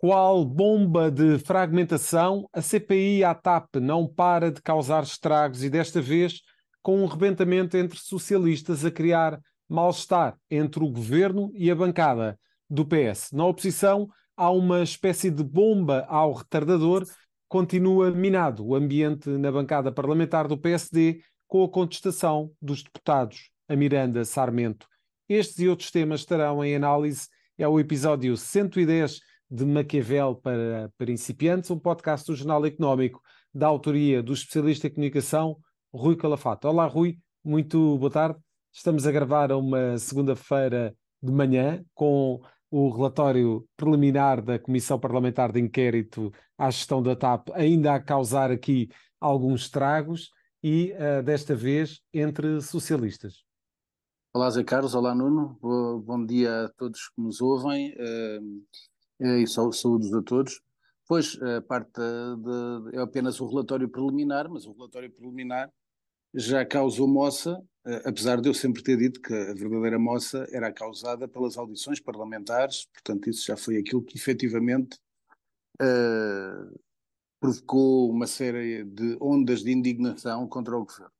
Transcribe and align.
Qual 0.00 0.44
bomba 0.44 1.10
de 1.10 1.40
fragmentação, 1.40 2.48
a 2.52 2.62
CPI 2.62 3.24
à 3.24 3.34
TAP 3.34 3.80
não 3.80 4.06
para 4.06 4.52
de 4.52 4.62
causar 4.62 5.02
estragos 5.02 5.64
e 5.64 5.68
desta 5.68 6.00
vez 6.00 6.40
com 6.80 7.02
um 7.02 7.06
rebentamento 7.06 7.76
entre 7.76 7.98
socialistas 7.98 8.84
a 8.84 8.92
criar 8.92 9.40
mal-estar 9.68 10.38
entre 10.48 10.84
o 10.84 10.88
governo 10.88 11.50
e 11.52 11.68
a 11.68 11.74
bancada 11.74 12.38
do 12.70 12.86
PS. 12.86 13.32
Na 13.32 13.44
oposição, 13.44 14.08
há 14.36 14.48
uma 14.52 14.84
espécie 14.84 15.32
de 15.32 15.42
bomba 15.42 16.06
ao 16.08 16.32
retardador, 16.32 17.04
continua 17.48 18.12
minado 18.12 18.64
o 18.64 18.76
ambiente 18.76 19.28
na 19.28 19.50
bancada 19.50 19.90
parlamentar 19.90 20.46
do 20.46 20.56
PSD 20.56 21.22
com 21.48 21.64
a 21.64 21.68
contestação 21.68 22.52
dos 22.62 22.84
deputados 22.84 23.50
a 23.68 23.74
Miranda 23.74 24.24
Sarmento. 24.24 24.86
Estes 25.28 25.58
e 25.58 25.68
outros 25.68 25.90
temas 25.90 26.20
estarão 26.20 26.64
em 26.64 26.76
análise. 26.76 27.26
É 27.58 27.66
o 27.66 27.80
episódio 27.80 28.36
110 28.36 29.18
de 29.50 29.64
Maquiavel 29.64 30.34
para 30.36 30.92
principiantes, 30.98 31.70
um 31.70 31.78
podcast 31.78 32.26
do 32.26 32.36
Jornal 32.36 32.66
Económico 32.66 33.22
da 33.52 33.66
autoria 33.66 34.22
do 34.22 34.32
especialista 34.32 34.86
em 34.86 34.90
comunicação 34.90 35.56
Rui 35.92 36.16
Calafato. 36.16 36.68
Olá, 36.68 36.86
Rui, 36.86 37.18
muito 37.42 37.96
boa 37.98 38.10
tarde. 38.10 38.38
Estamos 38.72 39.06
a 39.06 39.12
gravar 39.12 39.50
uma 39.52 39.96
segunda-feira 39.96 40.94
de 41.22 41.32
manhã 41.32 41.82
com 41.94 42.40
o 42.70 42.90
relatório 42.90 43.66
preliminar 43.74 44.42
da 44.42 44.58
Comissão 44.58 45.00
Parlamentar 45.00 45.50
de 45.50 45.60
Inquérito 45.60 46.30
à 46.58 46.70
gestão 46.70 47.02
da 47.02 47.16
TAP 47.16 47.48
ainda 47.54 47.94
a 47.94 48.00
causar 48.00 48.50
aqui 48.50 48.90
alguns 49.18 49.62
estragos 49.62 50.30
e 50.62 50.92
uh, 50.92 51.22
desta 51.22 51.54
vez 51.54 52.00
entre 52.12 52.60
socialistas. 52.60 53.44
Olá 54.34 54.50
Zé 54.50 54.62
Carlos, 54.62 54.94
olá 54.94 55.14
Nuno, 55.14 55.58
bom 55.60 56.26
dia 56.26 56.66
a 56.66 56.68
todos 56.76 57.08
que 57.08 57.20
nos 57.20 57.40
ouvem. 57.40 57.94
Uh, 57.94 58.62
e 59.20 59.46
saúdos 59.46 60.12
a 60.14 60.22
todos. 60.22 60.60
Pois, 61.06 61.38
a 61.40 61.62
parte 61.62 62.00
de, 62.00 62.96
é 62.96 63.00
apenas 63.00 63.40
o 63.40 63.46
relatório 63.46 63.88
preliminar, 63.88 64.48
mas 64.48 64.66
o 64.66 64.72
relatório 64.72 65.10
preliminar 65.10 65.72
já 66.34 66.64
causou 66.64 67.08
moça, 67.08 67.60
apesar 68.04 68.40
de 68.40 68.48
eu 68.48 68.54
sempre 68.54 68.82
ter 68.82 68.98
dito 68.98 69.20
que 69.20 69.32
a 69.32 69.54
verdadeira 69.54 69.98
moça 69.98 70.46
era 70.52 70.70
causada 70.72 71.26
pelas 71.26 71.56
audições 71.56 72.00
parlamentares, 72.00 72.86
portanto, 72.92 73.30
isso 73.30 73.46
já 73.46 73.56
foi 73.56 73.78
aquilo 73.78 74.02
que 74.02 74.16
efetivamente 74.16 74.98
uh, 75.80 76.78
provocou 77.40 78.10
uma 78.10 78.26
série 78.26 78.84
de 78.84 79.16
ondas 79.20 79.62
de 79.62 79.72
indignação 79.72 80.46
contra 80.46 80.76
o 80.76 80.84
governo. 80.84 81.12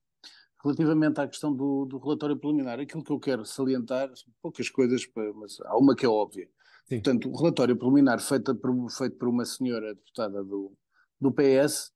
Relativamente 0.63 1.21
à 1.21 1.29
questão 1.29 1.55
do, 1.55 1.87
do 1.87 1.99
relatório 1.99 2.37
preliminar, 2.37 2.81
aquilo 2.81 3.03
que 3.03 3.13
eu 3.13 3.21
quero 3.21 3.45
salientar, 3.45 4.11
poucas 4.43 4.69
coisas, 4.69 5.09
mas 5.37 5.61
há 5.61 5.77
uma 5.77 5.95
que 5.95 6.05
é 6.05 6.09
óbvia. 6.09 6.49
Sim. 6.89 7.03
Portanto, 7.03 7.31
o 7.31 7.37
relatório 7.37 7.77
preliminar 7.77 8.19
feito 8.21 8.55
por, 8.55 8.91
feito 8.91 9.17
por 9.17 9.29
uma 9.29 9.45
senhora 9.45 9.95
deputada 9.95 10.43
do, 10.43 10.73
do 11.21 11.31
PS 11.31 11.93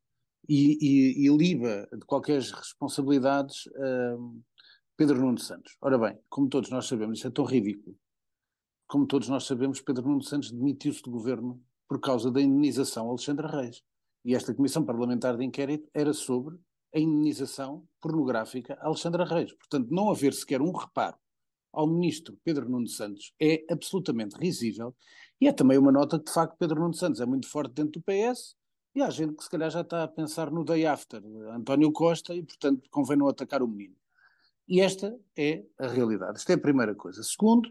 e, 0.47 0.77
e, 0.81 1.27
e 1.27 1.37
liba 1.37 1.89
de 1.91 2.05
qualquer 2.05 2.41
responsabilidades 2.43 3.67
uh, 3.67 4.43
Pedro 4.97 5.19
Nuno 5.19 5.39
Santos. 5.39 5.77
Ora 5.81 5.99
bem, 5.99 6.19
como 6.29 6.49
todos 6.49 6.69
nós 6.71 6.87
sabemos, 6.87 7.19
isso 7.19 7.27
é 7.27 7.31
tão 7.31 7.45
ridículo. 7.45 7.97
Como 8.87 9.07
todos 9.07 9.29
nós 9.29 9.45
sabemos, 9.45 9.81
Pedro 9.81 10.07
Nuno 10.07 10.23
Santos 10.23 10.51
demitiu-se 10.51 11.03
do 11.03 11.11
governo 11.11 11.59
por 11.89 11.99
causa 11.99 12.31
da 12.31 12.43
indenização 12.43 13.06
a 13.06 13.11
Alexandre 13.11 13.47
Reis. 13.47 13.83
E 14.25 14.34
esta 14.34 14.55
comissão 14.55 14.84
parlamentar 14.84 15.39
de 15.39 15.45
inquérito 15.45 15.89
era 15.95 16.12
sobre 16.12 16.56
a 16.95 17.01
indenização 17.01 17.89
pornográfica 17.99 18.75
a 18.75 18.89
Alexandra 18.89 19.25
Reis. 19.25 19.55
Portanto, 19.55 19.89
não 19.91 20.11
haver 20.11 20.34
sequer 20.34 20.61
um 20.61 20.71
reparo 20.71 21.17
ao 21.73 21.87
ministro 21.87 22.38
Pedro 22.44 22.69
Nuno 22.69 22.87
Santos 22.87 23.33
é 23.41 23.65
absolutamente 23.71 24.37
risível 24.37 24.94
e 25.41 25.49
é 25.49 25.53
também 25.53 25.78
uma 25.78 25.91
nota 25.91 26.19
que, 26.19 26.27
de 26.27 26.33
facto, 26.33 26.56
Pedro 26.59 26.81
Nuno 26.81 26.94
Santos 26.94 27.21
é 27.21 27.27
muito 27.27 27.49
forte 27.49 27.75
dentro 27.75 28.00
do 28.00 28.05
PS 28.05 28.55
e 28.94 29.03
há 29.03 29.09
gente 29.10 29.34
que 29.34 29.43
se 29.43 29.50
calhar 29.50 29.71
já 29.71 29.81
está 29.81 30.03
a 30.03 30.09
pensar 30.09 30.50
no 30.50 30.65
day 30.65 30.87
after, 30.87 31.22
António 31.55 31.91
Costa, 31.91 32.34
e 32.34 32.43
portanto 32.43 32.88
convém 32.91 33.16
não 33.16 33.28
atacar 33.28 33.62
o 33.62 33.69
menino. 33.69 33.97
E 34.69 34.81
esta 34.81 35.19
é 35.37 35.65
a 35.78 35.87
realidade. 35.88 36.37
Esta 36.37 36.53
é 36.53 36.56
a 36.56 36.60
primeira 36.60 36.94
coisa. 36.94 37.22
Segundo, 37.22 37.69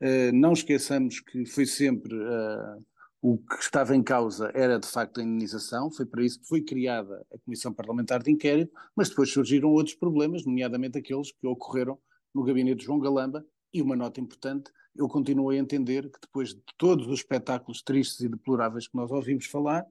eh, 0.00 0.32
não 0.32 0.52
esqueçamos 0.52 1.20
que 1.20 1.46
foi 1.46 1.66
sempre 1.66 2.14
eh, 2.14 2.76
o 3.22 3.38
que 3.38 3.54
estava 3.54 3.94
em 3.96 4.02
causa 4.02 4.50
era 4.54 4.78
de 4.78 4.86
facto 4.86 5.20
a 5.20 5.22
indenização, 5.22 5.90
foi 5.90 6.04
para 6.04 6.22
isso 6.22 6.40
que 6.40 6.46
foi 6.46 6.60
criada 6.60 7.24
a 7.32 7.38
Comissão 7.38 7.72
Parlamentar 7.72 8.22
de 8.22 8.30
Inquérito, 8.30 8.72
mas 8.94 9.08
depois 9.08 9.30
surgiram 9.30 9.70
outros 9.70 9.94
problemas, 9.94 10.44
nomeadamente 10.44 10.98
aqueles 10.98 11.32
que 11.32 11.46
ocorreram 11.46 11.98
no 12.34 12.42
gabinete 12.42 12.80
de 12.80 12.84
João 12.84 12.98
Galamba, 12.98 13.46
e 13.72 13.80
uma 13.80 13.96
nota 13.96 14.20
importante, 14.20 14.70
eu 14.94 15.08
continuo 15.08 15.50
a 15.50 15.56
entender 15.56 16.10
que 16.10 16.20
depois 16.20 16.50
de 16.50 16.62
todos 16.78 17.06
os 17.06 17.20
espetáculos 17.20 17.82
tristes 17.82 18.20
e 18.20 18.28
deploráveis 18.28 18.86
que 18.86 18.96
nós 18.96 19.10
ouvimos 19.10 19.46
falar, 19.46 19.84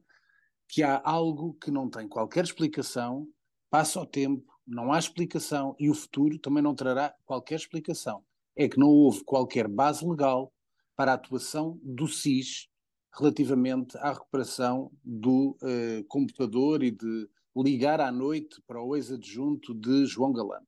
que 0.68 0.82
há 0.82 1.00
algo 1.04 1.54
que 1.54 1.70
não 1.70 1.90
tem 1.90 2.08
qualquer 2.08 2.44
explicação, 2.44 3.28
passa 3.70 4.00
o 4.00 4.06
tempo, 4.06 4.44
não 4.66 4.92
há 4.92 4.98
explicação 4.98 5.76
e 5.78 5.90
o 5.90 5.94
futuro 5.94 6.38
também 6.38 6.62
não 6.62 6.74
trará 6.74 7.14
qualquer 7.26 7.56
explicação. 7.56 8.24
É 8.56 8.68
que 8.68 8.78
não 8.78 8.88
houve 8.88 9.22
qualquer 9.24 9.68
base 9.68 10.06
legal 10.06 10.52
para 10.96 11.12
a 11.12 11.14
atuação 11.14 11.78
do 11.82 12.06
SIS 12.06 12.68
relativamente 13.12 13.96
à 13.98 14.12
recuperação 14.12 14.90
do 15.04 15.56
eh, 15.62 16.04
computador 16.08 16.82
e 16.82 16.90
de 16.90 17.28
ligar 17.56 18.00
à 18.00 18.10
noite 18.10 18.60
para 18.66 18.82
o 18.82 18.96
ex-adjunto 18.96 19.74
de 19.74 20.06
João 20.06 20.32
Galamba. 20.32 20.66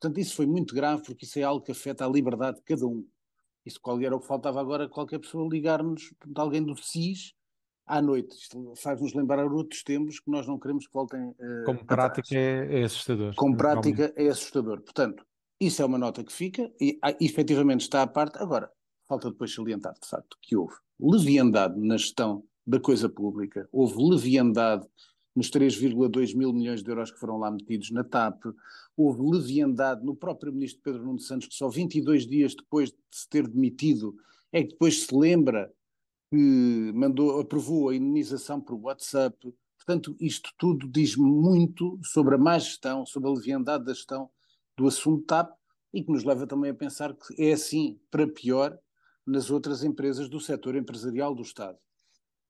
Portanto, 0.00 0.20
isso 0.20 0.36
foi 0.36 0.46
muito 0.46 0.74
grave, 0.74 1.02
porque 1.02 1.24
isso 1.24 1.38
é 1.38 1.42
algo 1.42 1.64
que 1.64 1.72
afeta 1.72 2.04
a 2.04 2.08
liberdade 2.08 2.58
de 2.58 2.62
cada 2.62 2.86
um. 2.86 3.06
Isso 3.64 3.80
qual 3.80 4.00
era 4.00 4.14
o 4.14 4.20
que 4.20 4.26
faltava 4.26 4.60
agora, 4.60 4.88
qualquer 4.88 5.18
pessoa 5.18 5.48
ligar-nos, 5.48 6.14
alguém 6.36 6.62
do 6.62 6.76
SIS, 6.76 7.34
à 7.86 8.02
noite. 8.02 8.36
Isto 8.36 8.74
faz-nos 8.76 9.14
lembrar 9.14 9.44
outros 9.50 9.82
tempos 9.82 10.20
que 10.20 10.30
nós 10.30 10.46
não 10.46 10.58
queremos 10.58 10.86
que 10.86 10.92
voltem. 10.92 11.28
Uh, 11.30 11.64
Como 11.64 11.84
prática 11.84 12.36
é, 12.36 12.80
é, 12.80 12.84
assustador. 12.84 13.34
Como 13.36 13.56
prática 13.56 14.12
é 14.16 14.28
assustador. 14.28 14.80
Portanto, 14.82 15.24
isso 15.60 15.80
é 15.80 15.84
uma 15.84 15.98
nota 15.98 16.22
que 16.22 16.32
fica 16.32 16.70
e 16.80 16.98
ah, 17.02 17.16
efetivamente 17.20 17.82
está 17.82 18.02
à 18.02 18.06
parte. 18.06 18.38
Agora, 18.38 18.70
falta 19.08 19.30
depois 19.30 19.54
salientar, 19.54 19.94
de 20.00 20.08
facto, 20.08 20.36
que 20.42 20.56
houve 20.56 20.74
leviandade 21.00 21.78
na 21.80 21.96
gestão 21.96 22.44
da 22.66 22.80
coisa 22.80 23.08
pública, 23.08 23.68
houve 23.70 23.94
leviandade 23.96 24.86
nos 25.36 25.50
3,2 25.50 26.34
mil 26.34 26.50
milhões 26.52 26.82
de 26.82 26.90
euros 26.90 27.10
que 27.10 27.20
foram 27.20 27.36
lá 27.36 27.50
metidos 27.50 27.90
na 27.90 28.02
TAP, 28.02 28.42
houve 28.96 29.20
leviandade 29.22 30.02
no 30.02 30.16
próprio 30.16 30.50
ministro 30.50 30.80
Pedro 30.82 31.04
Nuno 31.04 31.20
Santos, 31.20 31.46
que 31.46 31.54
só 31.54 31.68
22 31.68 32.26
dias 32.26 32.54
depois 32.54 32.88
de 32.90 32.96
se 33.10 33.28
ter 33.28 33.46
demitido 33.46 34.16
é 34.50 34.62
que 34.62 34.70
depois 34.70 35.02
se 35.04 35.14
lembra 35.14 35.70
que 36.30 36.92
mandou, 36.94 37.38
aprovou 37.38 37.90
a 37.90 37.94
indenização 37.94 38.60
por 38.60 38.74
WhatsApp. 38.74 39.36
Portanto, 39.76 40.16
isto 40.18 40.50
tudo 40.58 40.88
diz 40.88 41.14
muito 41.14 42.00
sobre 42.02 42.34
a 42.34 42.38
má 42.38 42.58
gestão, 42.58 43.04
sobre 43.04 43.28
a 43.28 43.32
leviandade 43.32 43.84
da 43.84 43.92
gestão 43.92 44.30
do 44.76 44.86
assunto 44.86 45.26
TAP 45.26 45.52
e 45.92 46.02
que 46.02 46.10
nos 46.10 46.24
leva 46.24 46.46
também 46.46 46.70
a 46.70 46.74
pensar 46.74 47.14
que 47.14 47.42
é 47.42 47.52
assim 47.52 48.00
para 48.10 48.26
pior 48.26 48.78
nas 49.26 49.50
outras 49.50 49.84
empresas 49.84 50.28
do 50.28 50.40
setor 50.40 50.76
empresarial 50.76 51.34
do 51.34 51.42
Estado. 51.42 51.78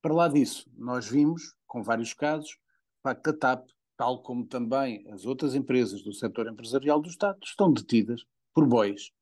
Para 0.00 0.14
lá 0.14 0.28
disso, 0.28 0.70
nós 0.76 1.08
vimos, 1.08 1.54
com 1.66 1.82
vários 1.82 2.14
casos, 2.14 2.58
facto, 3.06 3.28
a 3.28 3.32
TAP, 3.32 3.68
tal 3.96 4.20
como 4.20 4.44
também 4.44 5.06
as 5.12 5.24
outras 5.24 5.54
empresas 5.54 6.02
do 6.02 6.12
setor 6.12 6.48
empresarial 6.48 7.00
do 7.00 7.08
Estado, 7.08 7.38
estão 7.44 7.72
detidas 7.72 8.24
por 8.52 8.66
bois. 8.66 9.12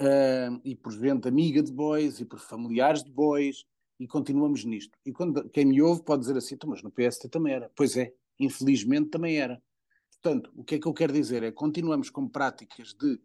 Uh, 0.00 0.58
e 0.64 0.74
por 0.74 0.92
gente 0.92 1.28
amiga 1.28 1.62
de 1.62 1.70
bois 1.70 2.18
e 2.18 2.24
por 2.24 2.40
familiares 2.40 3.04
de 3.04 3.12
bois, 3.12 3.64
e 4.00 4.08
continuamos 4.08 4.64
nisto. 4.64 4.98
E 5.06 5.12
quando, 5.12 5.48
quem 5.50 5.66
me 5.66 5.80
ouve 5.80 6.02
pode 6.02 6.22
dizer 6.22 6.36
assim, 6.36 6.56
então, 6.56 6.68
mas 6.68 6.82
no 6.82 6.90
PST 6.90 7.28
também 7.28 7.54
era. 7.54 7.70
Pois 7.76 7.96
é, 7.96 8.12
infelizmente 8.40 9.10
também 9.10 9.38
era. 9.38 9.62
Portanto, 10.10 10.50
o 10.56 10.64
que 10.64 10.74
é 10.74 10.78
que 10.80 10.88
eu 10.88 10.94
quero 10.94 11.12
dizer 11.12 11.44
é 11.44 11.52
continuamos 11.52 12.10
com 12.10 12.28
práticas 12.28 12.94
de 12.94 13.20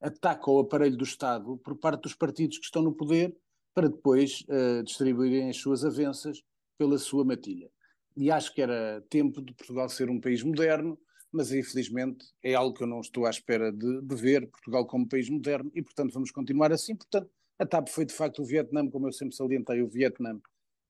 ataque 0.00 0.50
ao 0.50 0.58
aparelho 0.58 0.96
do 0.96 1.04
Estado 1.04 1.58
por 1.58 1.76
parte 1.76 2.02
dos 2.02 2.14
partidos 2.14 2.58
que 2.58 2.64
estão 2.64 2.82
no 2.82 2.92
poder 2.92 3.36
para 3.74 3.88
depois 3.88 4.44
uh, 4.48 4.82
distribuírem 4.82 5.50
as 5.50 5.56
suas 5.56 5.84
avanças 5.84 6.42
pela 6.76 6.98
sua 6.98 7.24
matilha 7.24 7.70
e 8.18 8.32
acho 8.32 8.52
que 8.52 8.60
era 8.60 9.00
tempo 9.08 9.40
de 9.40 9.54
Portugal 9.54 9.88
ser 9.88 10.10
um 10.10 10.20
país 10.20 10.42
moderno, 10.42 10.98
mas 11.30 11.52
infelizmente 11.52 12.26
é 12.42 12.52
algo 12.52 12.76
que 12.76 12.82
eu 12.82 12.86
não 12.86 13.00
estou 13.00 13.26
à 13.26 13.30
espera 13.30 13.70
de, 13.70 14.00
de 14.02 14.16
ver, 14.16 14.48
Portugal 14.48 14.84
como 14.86 15.08
país 15.08 15.30
moderno, 15.30 15.70
e 15.72 15.80
portanto 15.80 16.12
vamos 16.12 16.32
continuar 16.32 16.72
assim. 16.72 16.96
Portanto, 16.96 17.30
a 17.60 17.64
TAP 17.64 17.88
foi 17.88 18.04
de 18.04 18.12
facto 18.12 18.42
o 18.42 18.44
Vietnã, 18.44 18.88
como 18.90 19.06
eu 19.06 19.12
sempre 19.12 19.36
salientei, 19.36 19.82
o 19.82 19.88
Vietnã 19.88 20.40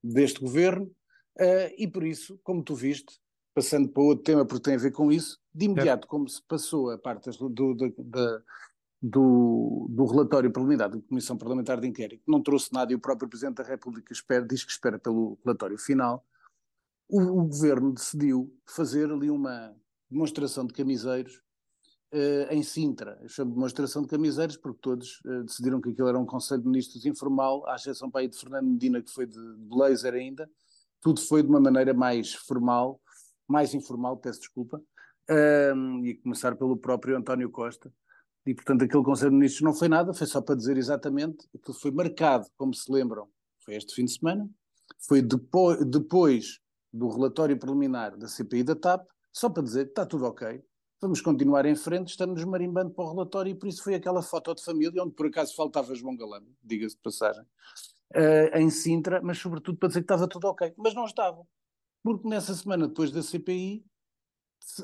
deste 0.03 0.39
governo, 0.39 0.85
uh, 1.39 1.71
e 1.77 1.87
por 1.87 2.03
isso, 2.03 2.39
como 2.43 2.63
tu 2.63 2.73
viste, 2.73 3.19
passando 3.53 3.89
para 3.89 4.01
outro 4.01 4.23
tema 4.23 4.43
porque 4.43 4.63
tem 4.63 4.73
a 4.73 4.79
ver 4.79 4.91
com 4.91 5.11
isso, 5.11 5.39
de 5.53 5.65
imediato, 5.65 6.07
é. 6.07 6.09
como 6.09 6.27
se 6.27 6.41
passou 6.41 6.89
a 6.89 6.97
parte 6.97 7.29
do, 7.37 7.47
do, 7.47 7.75
do, 7.75 7.93
do, 8.99 9.87
do 9.87 10.05
relatório 10.05 10.51
preliminar 10.51 10.89
da 10.89 10.99
Comissão 10.99 11.37
Parlamentar 11.37 11.79
de 11.79 11.87
Inquérito, 11.87 12.23
não 12.27 12.41
trouxe 12.41 12.73
nada 12.73 12.91
e 12.91 12.95
o 12.95 12.99
próprio 12.99 13.29
Presidente 13.29 13.57
da 13.57 13.63
República 13.63 14.11
espera, 14.13 14.43
diz 14.43 14.63
que 14.63 14.71
espera 14.71 14.97
pelo 14.97 15.37
relatório 15.45 15.77
final, 15.77 16.25
o, 17.09 17.21
o, 17.21 17.45
governo 17.47 17.91
decidiu 17.91 18.55
fazer 18.67 19.11
ali 19.11 19.31
uma 19.31 19.75
demonstração 20.09 20.65
de 20.65 20.73
camiseiros 20.73 21.41
uh, 22.13 22.53
em 22.53 22.61
Sintra. 22.61 23.17
Eu 23.21 23.27
chamo 23.27 23.49
de 23.49 23.55
demonstração 23.55 24.03
de 24.03 24.07
camiseiros 24.07 24.55
porque 24.55 24.79
todos 24.79 25.19
uh, 25.25 25.43
decidiram 25.43 25.81
que 25.81 25.89
aquilo 25.89 26.07
era 26.07 26.19
um 26.19 26.25
Conselho 26.25 26.61
de 26.61 26.67
Ministros 26.67 27.05
informal, 27.05 27.67
à 27.67 27.75
exceção 27.75 28.09
para 28.11 28.21
aí 28.21 28.27
de 28.27 28.37
Fernando 28.37 28.67
Medina, 28.67 29.01
que 29.01 29.11
foi 29.11 29.25
de 29.25 29.39
blazer 29.57 30.13
ainda. 30.13 30.49
Tudo 31.01 31.19
foi 31.19 31.41
de 31.41 31.49
uma 31.49 31.59
maneira 31.59 31.93
mais 31.93 32.33
formal, 32.33 33.01
mais 33.47 33.73
informal, 33.73 34.17
peço 34.17 34.41
desculpa, 34.41 34.81
um, 35.75 36.05
e 36.05 36.13
começar 36.15 36.55
pelo 36.55 36.77
próprio 36.77 37.17
António 37.17 37.49
Costa. 37.49 37.91
E, 38.45 38.53
portanto, 38.53 38.83
aquele 38.83 39.03
Conselho 39.03 39.31
de 39.31 39.37
Ministros 39.37 39.63
não 39.63 39.73
foi 39.73 39.87
nada, 39.87 40.13
foi 40.13 40.27
só 40.27 40.41
para 40.41 40.55
dizer 40.55 40.77
exatamente, 40.77 41.47
aquilo 41.55 41.77
foi 41.77 41.91
marcado, 41.91 42.45
como 42.57 42.73
se 42.73 42.91
lembram, 42.91 43.27
foi 43.63 43.75
este 43.75 43.93
fim 43.95 44.05
de 44.05 44.11
semana, 44.11 44.49
foi 45.07 45.21
depois, 45.21 45.85
depois 45.85 46.59
do 46.91 47.07
relatório 47.09 47.57
preliminar 47.57 48.17
da 48.17 48.27
CPI 48.27 48.63
da 48.63 48.75
TAP, 48.75 49.07
só 49.31 49.49
para 49.49 49.63
dizer 49.63 49.85
que 49.85 49.91
está 49.91 50.05
tudo 50.05 50.25
ok, 50.25 50.61
vamos 51.01 51.21
continuar 51.21 51.65
em 51.65 51.75
frente, 51.75 52.09
estamos 52.09 52.43
marimbando 52.43 52.91
para 52.91 53.05
o 53.05 53.11
relatório 53.11 53.51
e 53.51 53.55
por 53.55 53.67
isso 53.67 53.83
foi 53.83 53.95
aquela 53.95 54.21
foto 54.21 54.53
de 54.53 54.63
família 54.63 55.03
onde 55.03 55.13
por 55.13 55.27
acaso 55.27 55.55
faltava 55.55 55.95
João 55.95 56.15
Galano, 56.15 56.47
diga-se 56.61 56.95
de 56.95 57.01
passagem, 57.01 57.43
uh, 57.43 58.57
em 58.57 58.69
Sintra, 58.69 59.21
mas 59.21 59.37
sobretudo 59.37 59.77
para 59.77 59.87
dizer 59.87 60.01
que 60.01 60.05
estava 60.05 60.27
tudo 60.27 60.45
ok, 60.45 60.73
mas 60.77 60.93
não 60.93 61.05
estava, 61.05 61.45
porque 62.03 62.27
nessa 62.27 62.53
semana 62.53 62.87
depois 62.87 63.11
da 63.11 63.21
CPI 63.21 63.85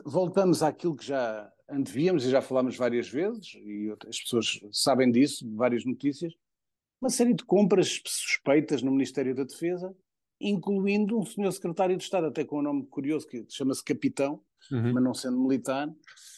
voltamos 0.05 0.63
àquilo 0.63 0.95
que 0.95 1.05
já 1.05 1.51
antevíamos 1.69 2.23
e 2.25 2.29
já 2.29 2.41
falámos 2.41 2.77
várias 2.77 3.09
vezes, 3.09 3.53
e 3.55 3.93
as 4.07 4.19
pessoas 4.21 4.59
sabem 4.71 5.11
disso, 5.11 5.45
várias 5.55 5.83
notícias, 5.85 6.33
uma 7.01 7.09
série 7.09 7.33
de 7.33 7.43
compras 7.43 8.01
suspeitas 8.05 8.81
no 8.81 8.91
Ministério 8.91 9.35
da 9.35 9.43
Defesa, 9.43 9.95
incluindo 10.39 11.17
um 11.17 11.25
senhor 11.25 11.51
secretário 11.51 11.97
de 11.97 12.03
Estado, 12.03 12.27
até 12.27 12.43
com 12.43 12.59
um 12.59 12.61
nome 12.61 12.85
curioso, 12.87 13.27
que 13.27 13.45
chama-se 13.49 13.83
Capitão, 13.83 14.41
uhum. 14.71 14.93
mas 14.93 15.03
não 15.03 15.13
sendo 15.13 15.39
militar, 15.39 15.89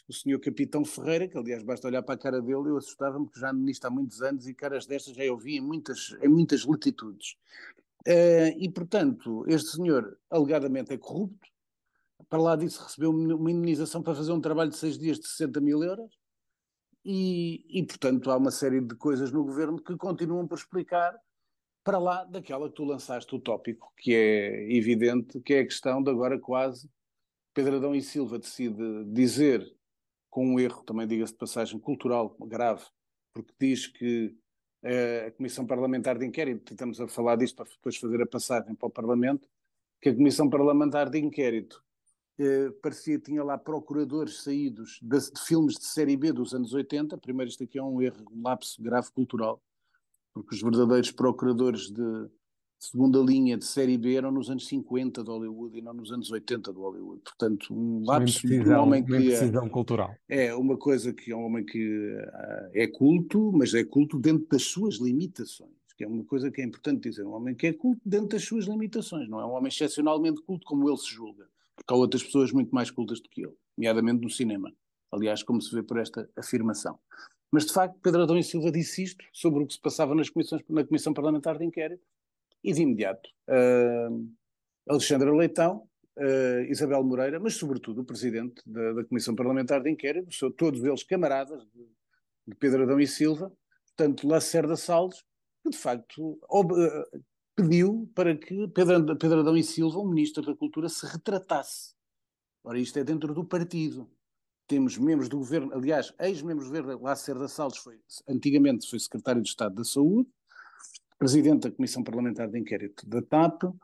o 0.07 0.13
senhor 0.13 0.39
Capitão 0.39 0.85
Ferreira, 0.85 1.27
que 1.27 1.37
aliás 1.37 1.63
basta 1.63 1.87
olhar 1.87 2.03
para 2.03 2.15
a 2.15 2.17
cara 2.17 2.41
dele, 2.41 2.69
eu 2.69 2.77
assustava-me, 2.77 3.25
porque 3.25 3.39
já 3.39 3.51
nisto 3.51 3.85
há 3.85 3.89
muitos 3.89 4.21
anos 4.21 4.47
e 4.47 4.53
caras 4.53 4.85
destas 4.85 5.15
já 5.15 5.23
eu 5.23 5.37
vi 5.37 5.57
em 5.57 5.61
muitas, 5.61 6.15
em 6.21 6.27
muitas 6.27 6.65
latitudes. 6.65 7.35
Uh, 8.07 8.55
e, 8.57 8.69
portanto, 8.69 9.43
este 9.47 9.71
senhor 9.71 10.17
alegadamente 10.29 10.93
é 10.93 10.97
corrupto, 10.97 11.47
para 12.29 12.41
lá 12.41 12.55
disso 12.55 12.83
recebeu 12.83 13.11
uma 13.11 13.51
indenização 13.51 14.01
para 14.01 14.15
fazer 14.15 14.31
um 14.31 14.41
trabalho 14.41 14.69
de 14.69 14.77
seis 14.77 14.97
dias 14.97 15.19
de 15.19 15.27
60 15.27 15.59
mil 15.59 15.83
euros, 15.83 16.17
e, 17.03 17.63
e, 17.69 17.83
portanto 17.83 18.29
há 18.29 18.35
uma 18.35 18.51
série 18.51 18.81
de 18.81 18.93
coisas 18.95 19.31
no 19.31 19.43
governo 19.43 19.81
que 19.81 19.95
continuam 19.95 20.45
por 20.45 20.57
explicar 20.57 21.17
para 21.87 21.99
lá 21.99 22.25
daquela 22.25 22.67
que 22.67 22.75
tu 22.75 22.83
lançaste 22.83 23.33
o 23.33 23.39
tópico, 23.39 23.93
que 23.95 24.13
é 24.13 24.75
evidente, 24.75 25.39
que 25.39 25.53
é 25.53 25.59
a 25.61 25.63
questão 25.63 26.03
de 26.03 26.11
agora 26.11 26.37
quase 26.37 26.91
Pedro 27.53 27.77
Adão 27.77 27.95
e 27.95 28.01
Silva 28.01 28.37
decide 28.37 29.05
dizer, 29.05 29.65
com 30.29 30.45
um 30.45 30.59
erro, 30.59 30.83
também 30.83 31.07
diga-se 31.07 31.31
de 31.31 31.37
passagem, 31.39 31.79
cultural 31.79 32.35
grave, 32.41 32.83
porque 33.33 33.53
diz 33.57 33.87
que 33.87 34.35
uh, 34.83 35.27
a 35.27 35.31
Comissão 35.31 35.65
Parlamentar 35.65 36.19
de 36.19 36.25
Inquérito, 36.25 36.73
estamos 36.73 36.99
a 36.99 37.07
falar 37.07 37.37
disto 37.37 37.55
para 37.55 37.71
depois 37.71 37.95
fazer 37.95 38.21
a 38.21 38.27
passagem 38.27 38.75
para 38.75 38.87
o 38.87 38.91
Parlamento, 38.91 39.47
que 40.01 40.09
a 40.09 40.13
Comissão 40.13 40.49
Parlamentar 40.49 41.09
de 41.09 41.19
Inquérito 41.19 41.81
uh, 42.37 42.73
parecia 42.81 43.17
que 43.17 43.27
tinha 43.27 43.45
lá 43.45 43.57
procuradores 43.57 44.43
saídos 44.43 44.99
de, 45.01 45.17
de, 45.17 45.39
filmes 45.45 45.75
de 45.75 45.85
série 45.85 46.17
B 46.17 46.33
dos 46.33 46.53
anos 46.53 46.73
80. 46.73 47.17
Primeiro, 47.17 47.49
isto 47.49 47.63
aqui 47.63 47.79
é 47.79 47.81
um 47.81 48.01
erro, 48.01 48.25
um 48.29 48.41
lapso 48.41 48.83
grave 48.83 49.09
cultural, 49.13 49.63
porque 50.37 50.55
os 50.55 50.61
verdadeiros 50.61 51.11
procuradores 51.11 51.89
de, 51.89 52.29
segunda 52.79 53.19
linha 53.19 53.57
de 53.57 53.65
série 53.65 53.97
B 53.97 54.15
eram 54.15 54.31
nos 54.31 54.49
anos 54.49 54.67
50 54.67 55.23
de 55.23 55.29
Hollywood 55.29 55.77
e 55.77 55.81
não 55.81 55.93
nos 55.93 56.11
anos 56.11 56.31
80 56.31 56.71
de 56.71 56.79
Hollywood. 56.79 57.21
Portanto, 57.23 57.73
um 57.73 58.03
lapso 58.05 58.47
de 58.47 58.59
um 58.59 58.79
homem 58.79 59.03
que 59.03 59.33
é, 59.33 59.69
cultural. 59.69 60.15
é 60.29 60.53
uma 60.53 60.77
coisa 60.77 61.13
que 61.13 61.31
é 61.31 61.35
um 61.35 61.45
homem 61.45 61.65
que 61.65 62.15
uh, 62.15 62.69
é 62.73 62.87
culto, 62.87 63.51
mas 63.51 63.73
é 63.73 63.83
culto 63.83 64.19
dentro 64.19 64.47
das 64.47 64.63
suas 64.63 64.95
limitações. 64.95 65.71
Que 65.97 66.03
é 66.03 66.07
uma 66.07 66.23
coisa 66.23 66.51
que 66.51 66.61
é 66.61 66.65
importante 66.65 67.09
dizer, 67.09 67.23
um 67.23 67.33
homem 67.33 67.55
que 67.55 67.65
é 67.65 67.73
culto 67.73 68.01
dentro 68.05 68.27
das 68.27 68.43
suas 68.43 68.65
limitações, 68.65 69.27
não 69.27 69.39
é 69.39 69.45
um 69.45 69.53
homem 69.53 69.69
excepcionalmente 69.69 70.41
culto 70.43 70.63
como 70.63 70.87
ele 70.87 70.97
se 70.97 71.07
julga, 71.07 71.47
porque 71.75 71.91
há 71.91 71.97
outras 71.97 72.21
pessoas 72.23 72.51
muito 72.51 72.69
mais 72.69 72.91
cultas 72.91 73.19
do 73.19 73.27
que 73.27 73.41
ele, 73.41 73.55
nomeadamente 73.75 74.21
no 74.21 74.29
cinema, 74.29 74.71
aliás, 75.11 75.41
como 75.41 75.59
se 75.59 75.73
vê 75.73 75.81
por 75.81 75.97
esta 75.97 76.29
afirmação. 76.37 76.99
Mas, 77.51 77.65
de 77.65 77.73
facto, 77.73 77.99
Pedro 78.01 78.23
Adão 78.23 78.37
e 78.37 78.43
Silva 78.43 78.71
disse 78.71 79.03
isto 79.03 79.23
sobre 79.31 79.63
o 79.63 79.67
que 79.67 79.73
se 79.73 79.81
passava 79.81 80.13
nas 80.13 80.29
comissões, 80.29 80.61
na 80.69 80.85
Comissão 80.85 81.13
Parlamentar 81.13 81.57
de 81.57 81.65
Inquérito, 81.65 82.03
e 82.63 82.73
de 82.73 82.81
imediato 82.81 83.29
uh, 83.47 85.37
Leitão, 85.37 85.87
uh, 86.17 86.61
Isabel 86.69 87.03
Moreira, 87.03 87.39
mas 87.39 87.55
sobretudo 87.55 88.01
o 88.01 88.05
presidente 88.05 88.61
da, 88.65 88.93
da 88.93 89.05
Comissão 89.05 89.35
Parlamentar 89.35 89.81
de 89.81 89.89
Inquérito, 89.89 90.33
são 90.33 90.51
todos 90.51 90.83
eles 90.83 91.03
camaradas 91.03 91.63
de, 91.73 91.87
de 92.47 92.55
Pedro 92.55 92.83
Adão 92.83 92.99
e 92.99 93.07
Silva, 93.07 93.51
portanto 93.85 94.27
Lacerda 94.27 94.75
Salles, 94.75 95.23
que 95.63 95.69
de 95.69 95.77
facto 95.77 96.39
ob, 96.49 96.73
uh, 96.73 97.23
pediu 97.55 98.09
para 98.13 98.35
que 98.35 98.67
Pedro, 98.69 99.17
Pedro 99.17 99.39
Adão 99.39 99.55
e 99.55 99.63
Silva, 99.63 99.99
o 99.99 100.07
Ministro 100.07 100.45
da 100.45 100.55
Cultura, 100.55 100.89
se 100.89 101.05
retratasse. 101.05 101.95
Ora, 102.63 102.79
isto 102.79 102.99
é 102.99 103.03
dentro 103.03 103.33
do 103.33 103.45
partido. 103.45 104.09
Temos 104.67 104.97
membros 104.97 105.29
do 105.29 105.37
governo, 105.37 105.73
aliás, 105.73 106.13
ex-membros 106.19 106.67
do 106.67 106.75
governo, 106.75 107.01
Lacerda 107.01 107.47
Salles 107.47 107.77
foi, 107.77 107.99
antigamente 108.27 108.89
foi 108.89 108.99
secretário 108.99 109.41
de 109.41 109.47
Estado 109.47 109.75
da 109.75 109.83
Saúde, 109.85 110.29
presidente 111.17 111.69
da 111.69 111.71
Comissão 111.71 112.03
Parlamentar 112.03 112.49
de 112.49 112.59
Inquérito 112.59 113.07
da 113.07 113.21
TAP, 113.21 113.63
uh, 113.63 113.75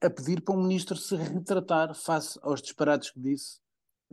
a 0.00 0.10
pedir 0.10 0.42
para 0.42 0.54
o 0.54 0.62
ministro 0.62 0.96
se 0.96 1.16
retratar 1.16 1.94
face 1.94 2.38
aos 2.42 2.60
disparates 2.60 3.10
que 3.10 3.20
disse 3.20 3.58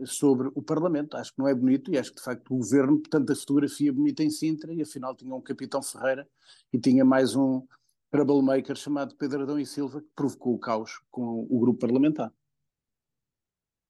sobre 0.06 0.50
o 0.54 0.62
Parlamento. 0.62 1.16
Acho 1.16 1.32
que 1.32 1.38
não 1.38 1.48
é 1.48 1.54
bonito 1.54 1.92
e 1.92 1.98
acho 1.98 2.10
que, 2.10 2.16
de 2.16 2.22
facto, 2.22 2.54
o 2.54 2.58
governo, 2.58 2.98
portanto, 2.98 3.30
a 3.30 3.36
fotografia 3.36 3.92
bonita 3.92 4.22
em 4.22 4.30
Sintra 4.30 4.72
e, 4.72 4.80
afinal, 4.80 5.14
tinha 5.14 5.34
um 5.34 5.40
Capitão 5.40 5.82
Ferreira 5.82 6.28
e 6.72 6.78
tinha 6.78 7.04
mais 7.04 7.34
um 7.34 7.62
troublemaker 8.10 8.76
chamado 8.76 9.14
Pedro 9.16 9.42
Adão 9.42 9.58
e 9.58 9.66
Silva 9.66 10.00
que 10.00 10.08
provocou 10.14 10.54
o 10.54 10.58
caos 10.58 11.02
com 11.10 11.46
o 11.50 11.58
grupo 11.58 11.80
parlamentar. 11.80 12.32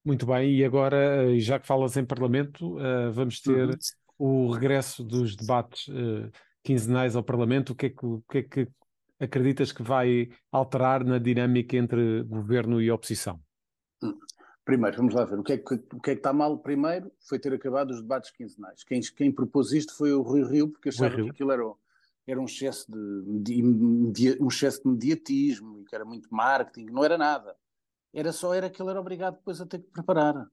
Muito 0.05 0.27
bem, 0.27 0.55
e 0.55 0.65
agora, 0.65 1.39
já 1.39 1.59
que 1.59 1.67
falas 1.67 1.97
em 1.97 2.05
Parlamento, 2.05 2.77
uh, 2.77 3.12
vamos 3.12 3.41
ter 3.41 3.69
uhum. 3.69 4.47
o 4.47 4.50
regresso 4.50 5.05
dos 5.05 5.37
debates 5.37 5.89
uh, 5.89 6.31
quinzenais 6.62 7.17
ao 7.17 7.23
Parlamento, 7.23 7.71
o 7.71 7.75
que 7.75 7.87
é 7.87 7.91
que, 7.91 8.06
o 8.06 8.23
que, 8.31 8.39
é 8.39 8.43
que 8.43 8.69
acreditas 9.21 9.73
que 9.73 9.83
vai 9.83 10.31
alterar 10.50 11.05
na 11.05 11.19
dinâmica 11.19 11.77
entre 11.77 12.23
governo 12.23 12.81
e 12.81 12.91
oposição? 12.91 13.41
Hum. 14.03 14.17
Primeiro, 14.65 14.99
vamos 14.99 15.15
lá 15.15 15.25
ver. 15.25 15.39
O 15.39 15.43
que, 15.43 15.55
é 15.55 15.57
que, 15.57 15.75
o 15.75 16.00
que 16.00 16.11
é 16.11 16.14
que 16.14 16.21
está 16.21 16.31
mal 16.31 16.59
primeiro 16.59 17.11
foi 17.26 17.38
ter 17.38 17.55
acabado 17.55 17.90
os 17.90 18.02
debates 18.02 18.31
quinzenais. 18.31 18.85
Quem, 18.85 19.00
quem 19.00 19.33
propôs 19.33 19.73
isto 19.73 19.97
foi 19.97 20.12
o 20.12 20.21
Rui 20.21 20.45
Rio, 20.45 20.69
porque 20.69 20.90
achava 20.90 21.17
Rio. 21.17 21.25
que 21.25 21.31
aquilo 21.31 21.52
era, 21.52 21.62
era 22.26 22.38
um, 22.38 22.45
excesso 22.45 22.87
de, 22.93 23.43
de, 23.43 24.12
de, 24.12 24.43
um 24.43 24.49
excesso 24.49 24.83
de 24.83 24.88
mediatismo 24.90 25.81
e 25.81 25.85
que 25.85 25.95
era 25.95 26.05
muito 26.05 26.28
marketing. 26.31 26.85
Não 26.93 27.02
era 27.02 27.17
nada. 27.17 27.57
Era 28.12 28.33
só 28.33 28.55
era 28.55 28.71
que 28.71 28.81
ele 28.81 28.91
era 28.91 29.00
obrigado 29.00 29.37
depois 29.37 29.61
a 29.61 29.67
ter 29.67 29.81
que 29.81 29.91
preparar 29.91 30.47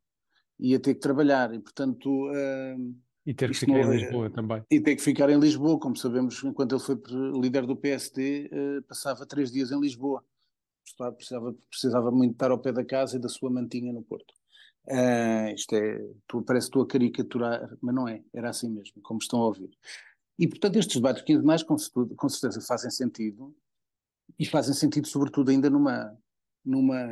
e 0.60 0.76
a 0.76 0.80
ter 0.80 0.94
que 0.94 1.00
trabalhar. 1.00 1.54
E, 1.54 1.60
portanto, 1.60 2.30
uh, 2.30 2.96
e 3.26 3.34
ter 3.34 3.50
que 3.50 3.58
ficar 3.58 3.80
em 3.80 3.88
é- 3.88 3.98
Lisboa 3.98 4.30
também. 4.30 4.64
E 4.70 4.80
ter 4.80 4.96
que 4.96 5.02
ficar 5.02 5.30
em 5.30 5.40
Lisboa, 5.40 5.80
como 5.80 5.96
sabemos, 5.96 6.44
enquanto 6.44 6.76
ele 6.76 6.82
foi 6.82 6.96
líder 7.42 7.66
do 7.66 7.76
PSD, 7.76 8.50
eh, 8.52 8.82
passava 8.88 9.26
três 9.26 9.52
dias 9.52 9.72
em 9.72 9.80
Lisboa. 9.80 10.24
Precisava, 11.18 11.56
precisava 11.68 12.12
muito 12.12 12.34
estar 12.34 12.52
ao 12.52 12.60
pé 12.60 12.72
da 12.72 12.86
casa 12.86 13.18
e 13.18 13.20
da 13.20 13.28
sua 13.28 13.50
mantinha 13.50 13.92
no 13.92 14.04
Porto. 14.04 14.32
Uh, 14.88 15.50
isto 15.56 15.74
é, 15.74 16.00
tu, 16.28 16.44
parece 16.44 16.68
que 16.68 16.70
estou 16.70 16.84
a 16.84 16.88
caricaturar, 16.88 17.76
mas 17.82 17.96
não 17.96 18.08
é, 18.08 18.22
era 18.32 18.52
assim 18.52 18.70
mesmo, 18.70 19.02
como 19.02 19.18
estão 19.20 19.42
a 19.42 19.48
ouvir. 19.48 19.72
E, 20.38 20.48
portanto, 20.48 20.76
estes 20.76 20.98
debates 20.98 21.24
quinzenais 21.24 21.64
com, 21.64 21.76
com 22.16 22.30
certeza 22.30 22.62
fazem 22.62 22.92
sentido, 22.92 23.56
e 24.38 24.46
fazem 24.46 24.76
sentido, 24.76 25.08
sobretudo, 25.08 25.50
ainda 25.50 25.72
numa, 25.72 26.16
numa, 26.66 27.06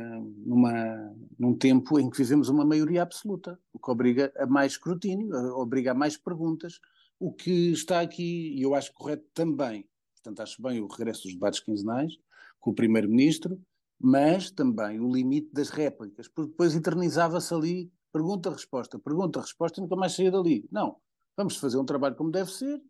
numa, 0.44 1.16
num 1.38 1.54
tempo 1.54 1.98
em 1.98 2.10
que 2.10 2.18
vivemos 2.18 2.48
uma 2.48 2.64
maioria 2.64 3.02
absoluta, 3.02 3.58
o 3.72 3.78
que 3.78 3.90
obriga 3.90 4.32
a 4.36 4.46
mais 4.46 4.72
escrutínio, 4.72 5.32
obriga 5.56 5.92
a 5.92 5.94
mais 5.94 6.16
perguntas, 6.16 6.80
o 7.20 7.32
que 7.32 7.70
está 7.72 8.00
aqui, 8.00 8.52
e 8.56 8.62
eu 8.62 8.74
acho 8.74 8.92
correto 8.92 9.24
também, 9.32 9.88
portanto 10.14 10.40
acho 10.40 10.60
bem 10.60 10.80
o 10.80 10.88
regresso 10.88 11.22
dos 11.22 11.34
debates 11.34 11.60
quinzenais 11.60 12.12
com 12.58 12.70
o 12.70 12.74
Primeiro-Ministro, 12.74 13.60
mas 14.00 14.50
também 14.50 14.98
o 14.98 15.12
limite 15.12 15.50
das 15.52 15.68
réplicas, 15.68 16.26
porque 16.28 16.50
depois 16.50 16.74
eternizava-se 16.74 17.54
ali 17.54 17.92
pergunta-resposta, 18.12 18.98
pergunta-resposta 18.98 19.80
e 19.80 19.82
nunca 19.82 19.96
mais 19.96 20.14
saía 20.14 20.30
dali. 20.30 20.66
Não, 20.70 20.96
vamos 21.36 21.56
fazer 21.56 21.78
um 21.78 21.84
trabalho 21.84 22.16
como 22.16 22.30
deve 22.30 22.50
ser, 22.50 22.80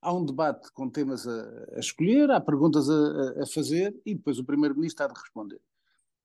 há 0.00 0.12
um 0.12 0.24
debate 0.24 0.70
com 0.72 0.88
temas 0.88 1.26
a, 1.26 1.66
a 1.74 1.80
escolher, 1.80 2.30
há 2.30 2.40
perguntas 2.40 2.88
a, 2.88 3.42
a 3.42 3.46
fazer 3.46 3.98
e 4.04 4.14
depois 4.14 4.38
o 4.38 4.44
Primeiro-Ministro 4.44 5.04
há 5.04 5.08
de 5.08 5.18
responder. 5.18 5.60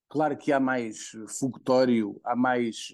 Claro 0.10 0.36
que 0.36 0.52
há 0.52 0.60
mais 0.60 1.12
fogotório, 1.40 2.20
há 2.24 2.36
mais, 2.36 2.90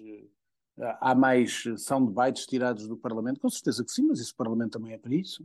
há 1.00 1.14
mais 1.14 1.64
soundbites 1.78 2.46
tirados 2.46 2.86
do 2.86 2.96
Parlamento, 2.96 3.40
com 3.40 3.48
certeza 3.48 3.82
que 3.82 3.90
sim, 3.90 4.02
mas 4.02 4.20
esse 4.20 4.34
Parlamento 4.34 4.72
também 4.72 4.92
é 4.92 4.98
para 4.98 5.14
isso. 5.14 5.42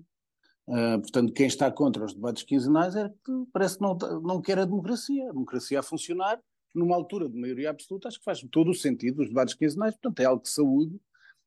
Uh, 0.67 1.01
portanto, 1.01 1.33
quem 1.33 1.47
está 1.47 1.71
contra 1.71 2.05
os 2.05 2.13
debates 2.13 2.43
quinzenais 2.43 2.95
é 2.95 3.09
que 3.09 3.45
parece 3.51 3.77
que 3.77 3.81
não, 3.81 3.97
não 4.21 4.41
quer 4.41 4.59
a 4.59 4.65
democracia, 4.65 5.29
a 5.29 5.31
democracia 5.31 5.79
a 5.79 5.83
funcionar 5.83 6.39
numa 6.73 6.95
altura 6.95 7.27
de 7.27 7.37
maioria 7.39 7.69
absoluta, 7.69 8.07
acho 8.07 8.19
que 8.19 8.25
faz 8.25 8.41
todo 8.51 8.71
o 8.71 8.73
sentido 8.73 9.21
os 9.21 9.27
debates 9.27 9.53
quinzenais, 9.53 9.93
portanto 9.95 10.19
é 10.19 10.25
algo 10.25 10.43
de 10.43 10.49
saúde 10.49 10.99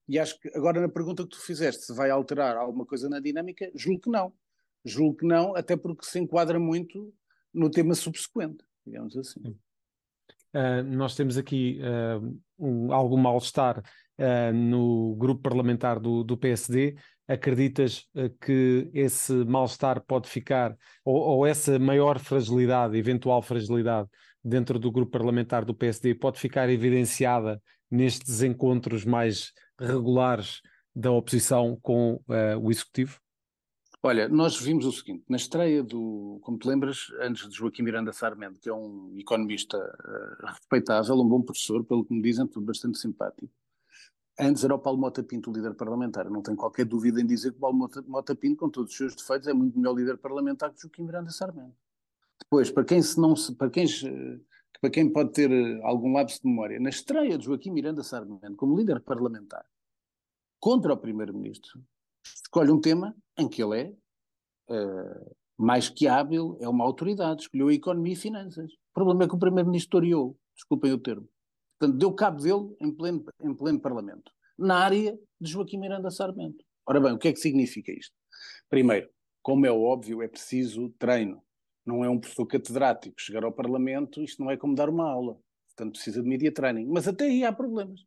E 0.09 0.19
acho 0.19 0.39
que 0.39 0.49
agora 0.55 0.81
na 0.81 0.89
pergunta 0.89 1.23
que 1.23 1.31
tu 1.31 1.41
fizeste, 1.41 1.85
se 1.85 1.95
vai 1.95 2.11
alterar 2.11 2.57
alguma 2.57 2.85
coisa 2.85 3.09
na 3.09 3.21
dinâmica, 3.21 3.71
julgo 3.75 4.03
que 4.03 4.11
não. 4.11 4.33
Julgo 4.85 5.19
que 5.19 5.27
não, 5.27 5.57
até 5.57 5.77
porque 5.77 6.05
se 6.05 6.19
enquadra 6.19 6.59
muito 6.59 7.13
no 7.53 7.71
tema 7.71 7.95
subsequente, 7.95 8.65
digamos 8.85 9.17
assim. 9.17 9.57
Uh, 10.55 10.85
nós 10.85 11.17
temos 11.17 11.37
aqui 11.37 11.81
uh, 11.83 12.41
um, 12.57 12.93
algum 12.93 13.17
mal-estar 13.17 13.79
uh, 13.81 14.53
no 14.55 15.17
grupo 15.17 15.43
parlamentar 15.43 15.99
do, 15.99 16.23
do 16.23 16.37
PSD. 16.37 16.97
Acreditas 17.27 18.07
que 18.43 18.91
esse 18.93 19.33
mal-estar 19.33 19.99
pode 20.07 20.29
ficar, 20.29 20.77
ou, 21.03 21.17
ou, 21.17 21.47
essa 21.47 21.79
maior 21.79 22.19
fragilidade, 22.19 22.99
eventual 22.99 23.41
fragilidade 23.41 24.09
dentro 24.45 24.79
do 24.79 24.93
grupo 24.93 25.11
parlamentar 25.11 25.65
do 25.65 25.75
PSD, 25.75 26.15
pode 26.15 26.39
ficar 26.39 26.69
evidenciada 26.69 27.61
nestes 27.91 28.43
encontros 28.43 29.07
mais 29.07 29.53
regulares 29.81 30.61
da 30.95 31.11
oposição 31.11 31.79
com 31.81 32.21
o 32.61 32.71
Executivo? 32.71 33.24
Olha, 34.07 34.29
nós 34.29 34.61
vimos 34.61 34.85
o 34.85 34.93
seguinte, 34.93 35.25
na 35.31 35.39
estreia 35.39 35.83
do, 35.83 36.39
como 36.43 36.59
te 36.59 36.69
lembras, 36.69 37.11
antes 37.23 37.49
de 37.49 37.57
Joaquim 37.57 37.83
Miranda 37.83 38.13
Sarmento, 38.13 38.61
que 38.61 38.69
é 38.69 38.75
um 38.75 39.15
economista 39.17 39.79
uh, 39.79 40.47
respeitável, 40.47 41.15
um 41.15 41.27
bom 41.27 41.41
professor, 41.41 41.83
pelo 41.83 42.05
que 42.05 42.13
me 42.13 42.21
dizem, 42.21 42.47
bastante 42.57 42.99
simpático. 42.99 43.51
Antes 44.39 44.63
era 44.63 44.75
o 44.75 44.79
Paulo 44.79 45.01
Mota 45.01 45.23
Pinto 45.23 45.51
o 45.51 45.55
líder 45.55 45.73
parlamentar. 45.73 46.29
Não 46.29 46.43
tenho 46.43 46.55
qualquer 46.55 46.85
dúvida 46.85 47.19
em 47.19 47.25
dizer 47.25 47.53
que 47.53 47.57
o 47.57 47.61
Paulo 47.61 47.79
Mota, 47.79 48.05
Mota 48.07 48.35
Pinto, 48.35 48.59
com 48.59 48.69
todos 48.69 48.91
os 48.91 48.97
seus 48.99 49.15
defeitos, 49.15 49.49
é 49.49 49.55
muito 49.55 49.79
melhor 49.79 49.95
líder 49.95 50.19
parlamentar 50.19 50.71
que 50.75 50.83
Joaquim 50.83 51.05
Miranda 51.05 51.31
Sarmento. 51.31 51.75
Depois, 52.43 52.71
para 52.71 52.85
quem 52.85 53.01
se 53.01 53.19
não 53.19 53.35
se, 53.35 53.55
para 53.55 53.71
quem, 53.71 53.87
para 54.83 54.91
quem 54.91 55.11
pode 55.11 55.33
ter 55.33 55.51
eh, 55.51 55.81
algum 55.83 56.13
lapso 56.13 56.43
de 56.43 56.47
memória, 56.47 56.79
na 56.79 56.91
estreia 56.91 57.39
de 57.39 57.47
Joaquim 57.47 57.71
Miranda 57.71 58.03
Sarmento 58.03 58.55
como 58.55 58.77
líder 58.77 59.01
parlamentar 59.01 59.65
contra 60.61 60.93
o 60.93 60.97
primeiro-ministro, 60.99 61.83
escolhe 62.25 62.71
um 62.71 62.81
tema 62.81 63.15
em 63.39 63.49
que 63.49 63.63
ele 63.63 63.81
é 63.81 64.75
uh, 64.75 65.37
mais 65.57 65.89
que 65.89 66.07
hábil, 66.07 66.57
é 66.61 66.69
uma 66.69 66.85
autoridade, 66.85 67.43
escolheu 67.43 67.69
a 67.69 67.75
economia 67.75 68.13
e 68.13 68.17
finanças. 68.17 68.73
O 68.73 68.95
problema 68.95 69.25
é 69.25 69.29
que 69.29 69.35
o 69.35 69.39
primeiro-ministro 69.39 69.91
toreou, 69.91 70.37
desculpem 70.55 70.93
o 70.93 70.99
termo. 70.99 71.29
Portanto, 71.79 71.99
deu 71.99 72.13
cabo 72.13 72.41
dele 72.41 72.77
em 72.81 72.91
pleno, 72.91 73.25
em 73.41 73.55
pleno 73.55 73.81
Parlamento, 73.81 74.31
na 74.59 74.79
área 74.79 75.19
de 75.41 75.51
Joaquim 75.51 75.79
Miranda 75.79 76.11
Sarmento. 76.11 76.65
Ora 76.87 77.01
bem, 77.01 77.13
o 77.13 77.19
que 77.19 77.29
é 77.29 77.33
que 77.33 77.41
significa 77.41 77.93
isto? 77.93 78.15
Primeiro, 78.69 79.09
como 79.43 79.67
é 79.67 79.71
óbvio, 79.71 80.23
é 80.23 80.29
preciso 80.29 80.91
treino. 80.99 81.43
Não 81.85 82.05
é 82.05 82.09
um 82.09 82.19
professor 82.19 82.47
catedrático. 82.47 83.21
Chegar 83.21 83.45
ao 83.45 83.53
Parlamento, 83.53 84.23
isto 84.23 84.43
não 84.43 84.51
é 84.51 84.57
como 84.57 84.75
dar 84.75 84.89
uma 84.89 85.11
aula. 85.11 85.39
Portanto, 85.69 85.95
precisa 85.95 86.23
de 86.23 86.29
media 86.29 86.53
training. 86.53 86.87
Mas 86.87 87.07
até 87.07 87.27
aí 87.27 87.45
há 87.45 87.53
problemas. 87.53 88.01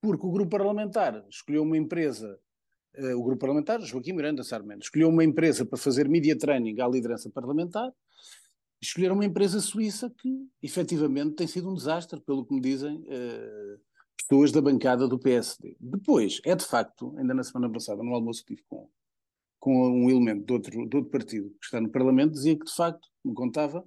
Porque 0.00 0.24
o 0.24 0.30
grupo 0.30 0.50
parlamentar 0.50 1.24
escolheu 1.28 1.62
uma 1.62 1.76
empresa 1.76 2.38
uh, 2.98 3.16
o 3.18 3.22
grupo 3.22 3.40
parlamentar, 3.40 3.80
Joaquim 3.80 4.12
Miranda 4.12 4.42
Sarmento, 4.42 4.82
escolheu 4.82 5.08
uma 5.08 5.24
empresa 5.24 5.64
para 5.64 5.78
fazer 5.78 6.08
media 6.08 6.36
training 6.36 6.80
à 6.80 6.88
liderança 6.88 7.30
parlamentar, 7.30 7.92
escolheram 8.80 9.14
uma 9.14 9.24
empresa 9.24 9.60
suíça 9.60 10.10
que, 10.10 10.48
efetivamente, 10.62 11.34
tem 11.34 11.46
sido 11.46 11.70
um 11.70 11.74
desastre, 11.74 12.20
pelo 12.20 12.44
que 12.44 12.54
me 12.54 12.60
dizem 12.60 12.96
uh, 12.96 13.80
pessoas 14.16 14.50
da 14.52 14.60
bancada 14.60 15.06
do 15.06 15.18
PSD. 15.18 15.76
Depois, 15.78 16.40
é 16.44 16.54
de 16.54 16.64
facto, 16.64 17.14
ainda 17.18 17.34
na 17.34 17.42
semana 17.42 17.70
passada, 17.70 18.02
no 18.02 18.14
almoço 18.14 18.44
que 18.44 18.54
tive 18.54 18.66
com, 18.68 18.88
com 19.58 20.04
um 20.04 20.08
elemento 20.08 20.46
de 20.46 20.52
outro, 20.52 20.88
de 20.88 20.96
outro 20.96 21.10
partido 21.10 21.50
que 21.50 21.66
está 21.66 21.80
no 21.80 21.90
Parlamento, 21.90 22.32
dizia 22.32 22.58
que, 22.58 22.64
de 22.64 22.74
facto, 22.74 23.08
me 23.24 23.34
contava, 23.34 23.84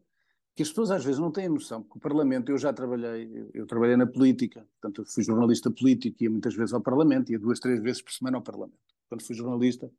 que 0.56 0.62
as 0.62 0.70
pessoas 0.70 0.92
às 0.92 1.04
vezes 1.04 1.20
não 1.20 1.32
têm 1.32 1.50
noção, 1.50 1.82
porque 1.82 1.98
o 1.98 2.02
Parlamento, 2.02 2.52
eu 2.52 2.58
já 2.60 2.72
trabalhei, 2.72 3.50
eu, 3.56 3.66
trabalhei 3.66 3.98
na 3.98 4.06
política, 4.06 4.68
portanto 4.80 5.04
fui 5.12 5.24
jornalista 5.24 5.72
político, 5.72 6.24
ia 6.24 6.30
muitas 6.30 6.54
vezes 6.54 6.74
ao 6.76 6.82
Parlamento, 6.82 7.32
ia 7.32 7.40
duas, 7.40 7.60
três 7.60 7.82
vezes 7.82 8.04
por 8.04 8.12
semana 8.12 8.38
ao 8.38 8.44
Parlamento 8.44 8.93
quando 9.10 9.24
fui 9.24 9.36
jornalista 9.36 9.92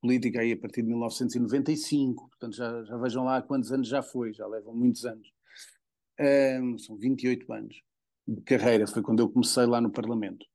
política 0.00 0.40
aí 0.40 0.52
a 0.52 0.56
partir 0.56 0.82
de 0.82 0.88
1995, 0.88 2.28
portanto 2.28 2.56
já, 2.56 2.84
já 2.84 2.96
vejam 2.96 3.24
lá 3.24 3.42
quantos 3.42 3.70
anos 3.70 3.88
já 3.88 4.02
foi, 4.02 4.32
já 4.32 4.46
levam 4.46 4.74
muitos 4.74 5.04
anos. 5.04 5.30
Um, 6.18 6.78
são 6.78 6.96
28 6.96 7.52
anos 7.52 7.82
de 8.26 8.40
carreira, 8.42 8.86
foi 8.86 9.02
quando 9.02 9.20
eu 9.20 9.28
comecei 9.28 9.66
lá 9.66 9.80
no 9.80 9.90
Parlamento. 9.90 10.46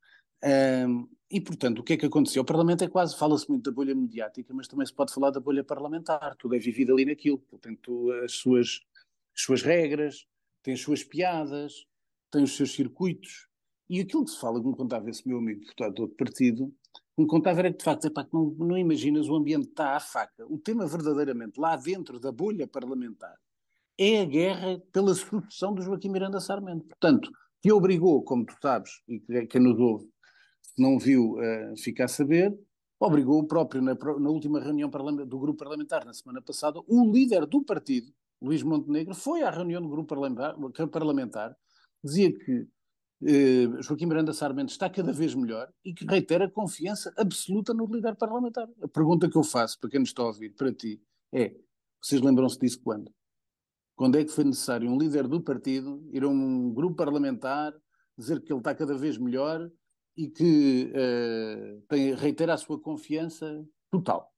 Um, 0.44 1.08
e, 1.30 1.42
portanto, 1.42 1.80
o 1.80 1.84
que 1.84 1.94
é 1.94 1.98
que 1.98 2.06
aconteceu? 2.06 2.44
O 2.44 2.46
Parlamento 2.46 2.84
é 2.84 2.88
quase, 2.88 3.18
fala-se 3.18 3.50
muito 3.50 3.64
da 3.64 3.75
bolha 3.75 3.96
mediática, 3.96 4.54
mas 4.54 4.68
também 4.68 4.86
se 4.86 4.94
pode 4.94 5.14
falar 5.14 5.32
da 5.32 5.40
bolha 5.40 5.64
parlamentar. 5.64 6.36
Tudo 6.38 6.56
é 6.56 6.60
vivido 6.60 6.94
ali 6.94 7.06
naquilo. 7.06 7.40
Portanto, 7.40 8.12
as 8.24 8.34
suas, 8.34 8.82
as 9.36 9.42
suas 9.42 9.64
regras, 9.64 10.28
tem 10.62 10.75
as 10.75 10.82
suas 10.82 11.04
piadas, 11.04 11.88
tem 12.32 12.44
os 12.44 12.56
seus 12.56 12.74
circuitos. 12.74 13.48
E 13.90 14.00
aquilo 14.00 14.24
que 14.24 14.32
se 14.32 14.40
fala, 14.40 14.62
como 14.62 14.75
contava 14.75 15.10
esse 15.10 15.28
meu 15.28 15.40
amigo 15.40 15.62
deputado 15.62 15.96
do 15.96 16.02
outro 16.04 16.18
partido, 16.18 16.74
me 17.17 17.25
contava 17.27 17.60
era 17.60 17.72
que, 17.72 17.77
de 17.77 17.84
facto, 17.84 18.05
epá, 18.05 18.27
não, 18.31 18.53
não 18.57 18.77
imaginas, 18.77 19.29
o 19.29 19.36
ambiente 19.36 19.69
está 19.69 19.95
à 19.95 20.00
faca. 20.00 20.45
O 20.48 20.57
tema 20.57 20.86
verdadeiramente, 20.86 21.60
lá 21.60 21.75
dentro 21.75 22.19
da 22.19 22.31
bolha 22.31 22.67
parlamentar, 22.67 23.36
é 23.98 24.22
a 24.22 24.25
guerra 24.25 24.81
pela 24.91 25.13
sucessão 25.15 25.74
do 25.74 25.81
Joaquim 25.81 26.10
Miranda 26.10 26.39
Sarmento. 26.39 26.86
Portanto, 26.88 27.31
que 27.62 27.72
obrigou, 27.72 28.22
como 28.24 28.45
tu 28.45 28.53
sabes, 28.62 29.01
e 29.07 29.19
que 29.19 29.48
quem 29.48 29.62
nos 29.62 29.79
ouve 29.79 30.10
não 30.77 31.00
viu, 31.00 31.36
uh, 31.36 31.77
fica 31.77 32.03
a 32.03 32.07
saber, 32.07 32.53
obrigou 33.00 33.39
o 33.39 33.48
próprio, 33.48 33.81
na, 33.81 33.95
na 33.95 34.29
última 34.29 34.60
reunião 34.60 34.89
do 34.89 35.39
grupo 35.39 35.57
parlamentar, 35.57 36.05
na 36.05 36.13
semana 36.13 36.41
passada, 36.41 36.79
o 36.86 37.12
líder 37.12 37.45
do 37.45 37.63
partido, 37.63 38.12
Luís 38.41 38.62
Montenegro, 38.62 39.15
foi 39.15 39.41
à 39.41 39.50
reunião 39.50 39.81
do 39.81 39.88
grupo 39.88 40.10
parlamentar, 40.10 40.55
parlamentar 40.91 41.55
dizia 42.03 42.31
que 42.31 42.67
eh, 43.25 43.82
Joaquim 43.82 44.05
Miranda 44.05 44.34
Sarmento 44.34 44.72
está 44.72 44.89
cada 44.89 45.12
vez 45.12 45.34
melhor 45.34 45.72
e 45.84 45.94
que 45.94 46.05
reitera 46.05 46.50
confiança 46.50 47.12
absoluta 47.17 47.74
no 47.74 47.88
líder 47.88 48.15
parlamentar. 48.15 48.70
A 48.82 48.88
pergunta 48.88 49.27
que 49.27 49.36
eu 49.36 49.44
faço 49.44 49.79
para 49.79 49.89
quem 49.89 50.00
nos 50.00 50.10
está 50.10 50.22
a 50.22 50.27
ouvir, 50.27 50.51
para 50.51 50.72
ti, 50.72 51.01
é: 51.34 51.55
vocês 52.01 52.22
lembram-se 52.22 52.60
disso 52.60 52.79
quando? 52.84 53.12
Quando 53.96 54.17
é 54.17 54.24
que 54.24 54.32
foi 54.32 54.44
necessário 54.44 54.89
um 54.89 54.98
líder 54.98 55.27
do 55.27 55.41
partido 55.41 56.08
ir 56.12 56.24
a 56.24 56.27
um 56.27 56.72
grupo 56.74 56.96
parlamentar 56.96 57.74
dizer 58.17 58.41
que 58.41 58.51
ele 58.51 58.60
está 58.60 58.75
cada 58.75 58.96
vez 58.96 59.17
melhor 59.17 59.70
e 60.15 60.29
que 60.29 60.91
uh, 60.94 61.82
tem, 61.88 62.13
reitera 62.13 62.53
a 62.53 62.58
sua 62.58 62.79
confiança 62.79 63.65
total? 63.89 64.32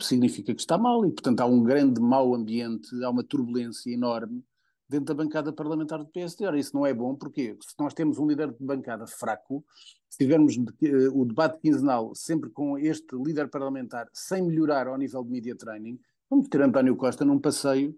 Significa 0.00 0.54
que 0.54 0.60
está 0.60 0.78
mal 0.78 1.04
e, 1.04 1.12
portanto, 1.12 1.40
há 1.40 1.46
um 1.46 1.62
grande 1.62 2.00
mau 2.00 2.34
ambiente, 2.34 2.88
há 3.04 3.10
uma 3.10 3.22
turbulência 3.22 3.92
enorme 3.92 4.42
dentro 4.88 5.06
da 5.06 5.14
bancada 5.14 5.52
parlamentar 5.52 5.98
do 5.98 6.06
PSD. 6.06 6.46
Ora, 6.46 6.58
isso 6.58 6.74
não 6.74 6.86
é 6.86 6.92
bom, 6.92 7.14
porque 7.14 7.56
se 7.60 7.74
nós 7.78 7.94
temos 7.94 8.18
um 8.18 8.26
líder 8.26 8.52
de 8.52 8.64
bancada 8.64 9.06
fraco, 9.06 9.64
se 10.08 10.18
tivermos 10.18 10.56
uh, 10.56 11.20
o 11.20 11.24
debate 11.24 11.58
quinzenal 11.60 12.14
sempre 12.14 12.50
com 12.50 12.78
este 12.78 13.16
líder 13.16 13.48
parlamentar 13.48 14.08
sem 14.12 14.42
melhorar 14.42 14.86
ao 14.86 14.96
nível 14.96 15.24
de 15.24 15.30
media 15.30 15.56
training, 15.56 15.98
vamos 16.28 16.48
ter 16.48 16.62
António 16.62 16.96
Costa 16.96 17.24
num 17.24 17.38
passeio 17.38 17.96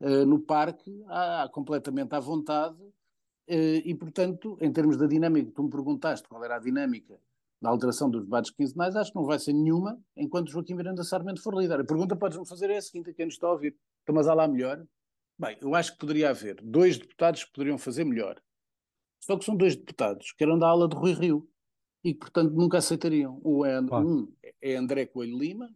uh, 0.00 0.26
no 0.26 0.38
parque, 0.38 1.04
à, 1.08 1.48
completamente 1.52 2.14
à 2.14 2.20
vontade, 2.20 2.80
uh, 2.82 3.82
e 3.84 3.94
portanto, 3.94 4.56
em 4.60 4.72
termos 4.72 4.96
da 4.96 5.06
dinâmica, 5.06 5.50
tu 5.54 5.62
me 5.62 5.70
perguntaste 5.70 6.28
qual 6.28 6.44
era 6.44 6.56
a 6.56 6.60
dinâmica 6.60 7.18
da 7.60 7.70
alteração 7.70 8.10
dos 8.10 8.22
debates 8.22 8.50
quinzenais, 8.50 8.94
acho 8.94 9.10
que 9.10 9.16
não 9.16 9.24
vai 9.24 9.38
ser 9.38 9.52
nenhuma 9.54 9.98
enquanto 10.16 10.50
Joaquim 10.50 10.74
Miranda 10.74 11.02
Sarmento 11.02 11.42
for 11.42 11.54
líder. 11.54 11.80
A 11.80 11.84
pergunta 11.84 12.14
que 12.14 12.20
podes-me 12.20 12.46
fazer 12.46 12.70
é 12.70 12.76
a 12.76 12.82
seguinte, 12.82 13.10
a 13.10 13.14
quem 13.14 13.26
nos 13.26 13.34
está 13.34 13.46
a 13.46 13.52
ouvir, 13.52 13.74
então, 14.02 14.14
mas 14.14 14.26
lá 14.26 14.46
melhor? 14.46 14.86
Bem, 15.38 15.58
eu 15.60 15.74
acho 15.74 15.92
que 15.92 15.98
poderia 15.98 16.30
haver 16.30 16.60
dois 16.62 16.96
deputados 16.96 17.44
que 17.44 17.52
poderiam 17.52 17.76
fazer 17.76 18.04
melhor. 18.04 18.40
Só 19.20 19.36
que 19.36 19.44
são 19.44 19.56
dois 19.56 19.76
deputados 19.76 20.32
que 20.32 20.42
eram 20.42 20.58
da 20.58 20.68
ala 20.68 20.88
de 20.88 20.96
Rui 20.96 21.12
Rio 21.12 21.48
e 22.02 22.14
que, 22.14 22.20
portanto, 22.20 22.52
nunca 22.52 22.78
aceitariam. 22.78 23.42
É, 23.66 23.80
um 23.80 24.32
é 24.62 24.76
André 24.76 25.06
Coelho 25.06 25.38
Lima 25.38 25.74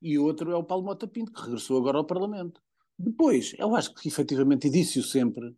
e 0.00 0.18
o 0.18 0.24
outro 0.24 0.52
é 0.52 0.56
o 0.56 0.62
Paulo 0.62 0.84
Mota 0.84 1.08
Pinto, 1.08 1.32
que 1.32 1.40
regressou 1.40 1.78
agora 1.78 1.98
ao 1.98 2.04
Parlamento. 2.04 2.60
Depois, 2.98 3.54
eu 3.58 3.74
acho 3.74 3.92
que 3.94 4.06
efetivamente, 4.06 4.68
e 4.68 4.70
disse-o 4.70 5.02
sempre, 5.02 5.56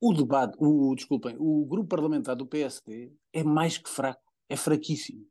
o 0.00 0.12
debate, 0.12 0.56
o, 0.58 0.94
desculpem, 0.94 1.36
o 1.38 1.64
grupo 1.64 1.88
parlamentar 1.88 2.34
do 2.34 2.46
PSD 2.46 3.12
é 3.32 3.44
mais 3.44 3.78
que 3.78 3.88
fraco, 3.88 4.32
é 4.48 4.56
fraquíssimo. 4.56 5.26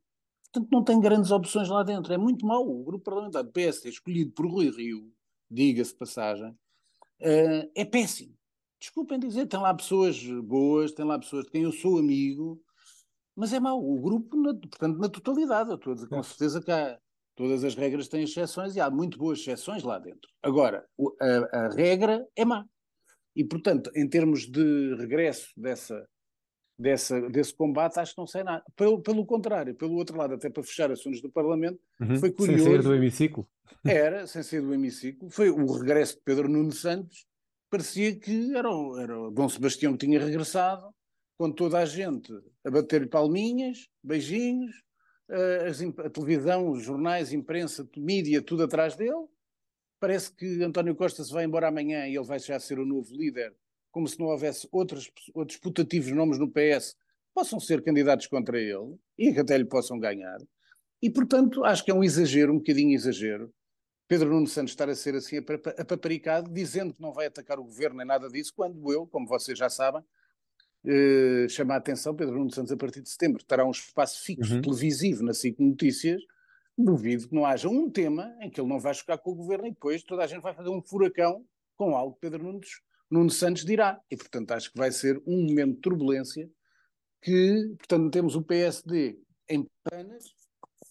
Portanto, 0.45 0.71
não 0.71 0.83
tem 0.83 0.99
grandes 0.99 1.31
opções 1.31 1.67
lá 1.67 1.83
dentro. 1.83 2.13
É 2.13 2.17
muito 2.17 2.45
mau. 2.45 2.63
O 2.67 2.83
grupo 2.83 3.03
parlamentar 3.03 3.43
do 3.43 3.51
PSD, 3.51 3.89
escolhido 3.89 4.31
por 4.31 4.45
Rui 4.45 4.69
Rio, 4.69 5.11
diga-se 5.49 5.95
passagem, 5.95 6.55
uh, 7.23 7.71
é 7.75 7.85
péssimo. 7.85 8.33
Desculpem 8.79 9.19
dizer, 9.19 9.47
tem 9.47 9.59
lá 9.59 9.73
pessoas 9.73 10.21
boas, 10.43 10.91
tem 10.91 11.05
lá 11.05 11.17
pessoas 11.17 11.45
de 11.45 11.51
quem 11.51 11.63
eu 11.63 11.71
sou 11.71 11.97
amigo, 11.97 12.61
mas 13.35 13.53
é 13.53 13.59
mau. 13.59 13.81
O 13.81 13.99
grupo, 13.99 14.35
na, 14.35 14.53
portanto, 14.53 14.97
na 14.97 15.09
totalidade, 15.09 15.69
eu 15.69 15.75
estou 15.75 15.93
a 15.93 15.95
dizer, 15.95 16.09
com 16.09 16.21
certeza 16.21 16.61
que 16.61 16.71
há, 16.71 16.99
todas 17.35 17.63
as 17.63 17.75
regras 17.75 18.07
têm 18.07 18.23
exceções 18.23 18.75
e 18.75 18.81
há 18.81 18.89
muito 18.89 19.17
boas 19.17 19.39
exceções 19.39 19.83
lá 19.83 19.99
dentro. 19.99 20.29
Agora, 20.41 20.85
a, 21.21 21.65
a 21.65 21.69
regra 21.69 22.27
é 22.35 22.43
má. 22.43 22.65
E, 23.35 23.43
portanto, 23.43 23.89
em 23.95 24.07
termos 24.07 24.41
de 24.41 24.95
regresso 24.95 25.49
dessa, 25.57 26.07
dessa, 26.77 27.21
desse 27.29 27.53
combate, 27.55 27.99
acho 27.99 28.13
que 28.13 28.19
não 28.19 28.27
sei 28.27 28.43
nada. 28.43 28.63
Pelo, 28.75 29.01
pelo 29.01 29.25
contrário, 29.25 29.75
pelo 29.75 29.95
outro 29.95 30.17
lado, 30.17 30.33
até 30.33 30.49
para 30.49 30.63
fechar 30.63 30.91
assuntos 30.91 31.21
do 31.21 31.29
Parlamento, 31.29 31.79
uhum, 31.99 32.17
foi 32.17 32.31
curioso. 32.31 32.63
Sem 32.63 32.73
sair 32.73 32.83
do 32.83 32.95
hemiciclo. 32.95 33.47
Era, 33.85 34.27
sem 34.27 34.43
sair 34.43 34.61
do 34.61 34.73
hemiciclo. 34.73 35.29
Foi 35.29 35.49
o 35.49 35.65
regresso 35.71 36.15
de 36.15 36.21
Pedro 36.23 36.49
Nuno 36.49 36.71
Santos. 36.71 37.25
Parecia 37.69 38.15
que 38.15 38.55
era, 38.55 38.69
o, 38.69 38.99
era 38.99 39.19
o 39.19 39.31
Dom 39.31 39.49
Sebastião 39.49 39.93
que 39.93 40.05
tinha 40.05 40.23
regressado, 40.23 40.93
com 41.37 41.51
toda 41.51 41.79
a 41.79 41.85
gente 41.85 42.31
a 42.63 42.69
bater 42.69 43.09
palminhas, 43.09 43.87
beijinhos, 44.03 44.83
a, 45.29 46.05
a 46.05 46.09
televisão, 46.09 46.69
os 46.69 46.83
jornais, 46.83 47.31
a 47.31 47.35
imprensa, 47.35 47.87
mídia, 47.97 48.41
tudo 48.41 48.63
atrás 48.63 48.95
dele. 48.95 49.27
Parece 49.99 50.35
que 50.35 50.61
António 50.61 50.95
Costa 50.95 51.23
se 51.23 51.31
vai 51.31 51.45
embora 51.45 51.67
amanhã 51.67 52.07
e 52.07 52.15
ele 52.15 52.25
vai 52.25 52.37
já 52.37 52.59
ser 52.59 52.77
o 52.77 52.85
novo 52.85 53.15
líder, 53.15 53.55
como 53.93 54.07
se 54.07 54.19
não 54.19 54.25
houvesse 54.25 54.67
outros, 54.71 55.09
outros 55.33 55.57
putativos 55.57 56.11
nomes 56.11 56.39
no 56.39 56.51
PS 56.51 56.97
possam 57.33 57.59
ser 57.59 57.81
candidatos 57.83 58.27
contra 58.27 58.59
ele 58.59 58.97
e 59.17 59.31
que 59.31 59.39
até 59.39 59.57
lhe 59.57 59.65
possam 59.65 59.99
ganhar. 59.99 60.39
E, 61.01 61.09
portanto, 61.09 61.63
acho 61.63 61.85
que 61.85 61.91
é 61.91 61.93
um 61.93 62.03
exagero, 62.03 62.51
um 62.51 62.57
bocadinho 62.57 62.93
exagero, 62.93 63.53
Pedro 64.07 64.29
Nuno 64.29 64.47
Santos 64.47 64.73
estar 64.73 64.89
a 64.89 64.95
ser 64.95 65.15
assim 65.15 65.37
apaparicado, 65.77 66.51
dizendo 66.51 66.93
que 66.93 67.01
não 67.01 67.13
vai 67.13 67.27
atacar 67.27 67.59
o 67.59 67.63
governo 67.63 67.97
nem 67.97 68.05
nada 68.05 68.27
disso, 68.27 68.51
quando 68.55 68.91
eu, 68.91 69.07
como 69.07 69.27
vocês 69.27 69.57
já 69.57 69.69
sabem, 69.69 70.03
eh, 70.85 71.47
chama 71.49 71.75
a 71.75 71.77
atenção, 71.77 72.15
Pedro 72.15 72.35
Nuno 72.35 72.51
Santos, 72.51 72.71
a 72.71 72.77
partir 72.77 73.01
de 73.01 73.09
setembro, 73.09 73.43
terá 73.43 73.65
um 73.65 73.71
espaço 73.71 74.23
fixo 74.23 74.55
uhum. 74.55 74.61
televisivo 74.61 75.23
na 75.23 75.33
SIC 75.33 75.59
Notícias. 75.59 76.21
Duvido 76.77 77.29
que 77.29 77.35
não 77.35 77.45
haja 77.45 77.69
um 77.69 77.89
tema 77.89 78.35
em 78.41 78.49
que 78.49 78.59
ele 78.59 78.67
não 78.67 78.79
vai 78.79 78.93
chocar 78.93 79.17
com 79.19 79.31
o 79.31 79.35
governo 79.35 79.67
e 79.67 79.71
depois 79.71 80.03
toda 80.03 80.23
a 80.23 80.27
gente 80.27 80.41
vai 80.41 80.53
fazer 80.53 80.69
um 80.69 80.81
furacão 80.81 81.45
com 81.77 81.95
algo 81.95 82.15
que 82.15 82.21
Pedro 82.21 82.43
Nuno, 82.43 82.59
Nuno 83.13 83.29
Santos 83.29 83.63
dirá. 83.63 84.01
E, 84.09 84.17
portanto, 84.17 84.51
acho 84.51 84.71
que 84.71 84.77
vai 84.77 84.91
ser 84.91 85.21
um 85.25 85.43
momento 85.43 85.75
de 85.75 85.81
turbulência 85.81 86.49
que, 87.21 87.75
portanto, 87.77 88.11
temos 88.11 88.35
o 88.35 88.41
PSD 88.41 89.19
em 89.47 89.69
panas, 89.83 90.25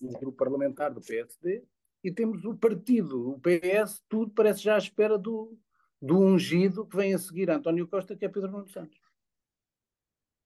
o 0.00 0.12
grupo 0.18 0.36
parlamentar 0.36 0.94
do 0.94 1.00
PSD, 1.00 1.64
e 2.04 2.12
temos 2.12 2.44
o 2.44 2.54
partido, 2.56 3.30
o 3.30 3.40
PS, 3.40 4.00
tudo 4.08 4.32
parece 4.32 4.62
já 4.62 4.76
à 4.76 4.78
espera 4.78 5.18
do, 5.18 5.56
do 6.00 6.18
ungido 6.18 6.86
que 6.86 6.96
vem 6.96 7.12
a 7.12 7.18
seguir 7.18 7.50
António 7.50 7.88
Costa, 7.88 8.16
que 8.16 8.24
é 8.24 8.28
Pedro 8.28 8.50
Nuno 8.50 8.68
Santos. 8.68 8.98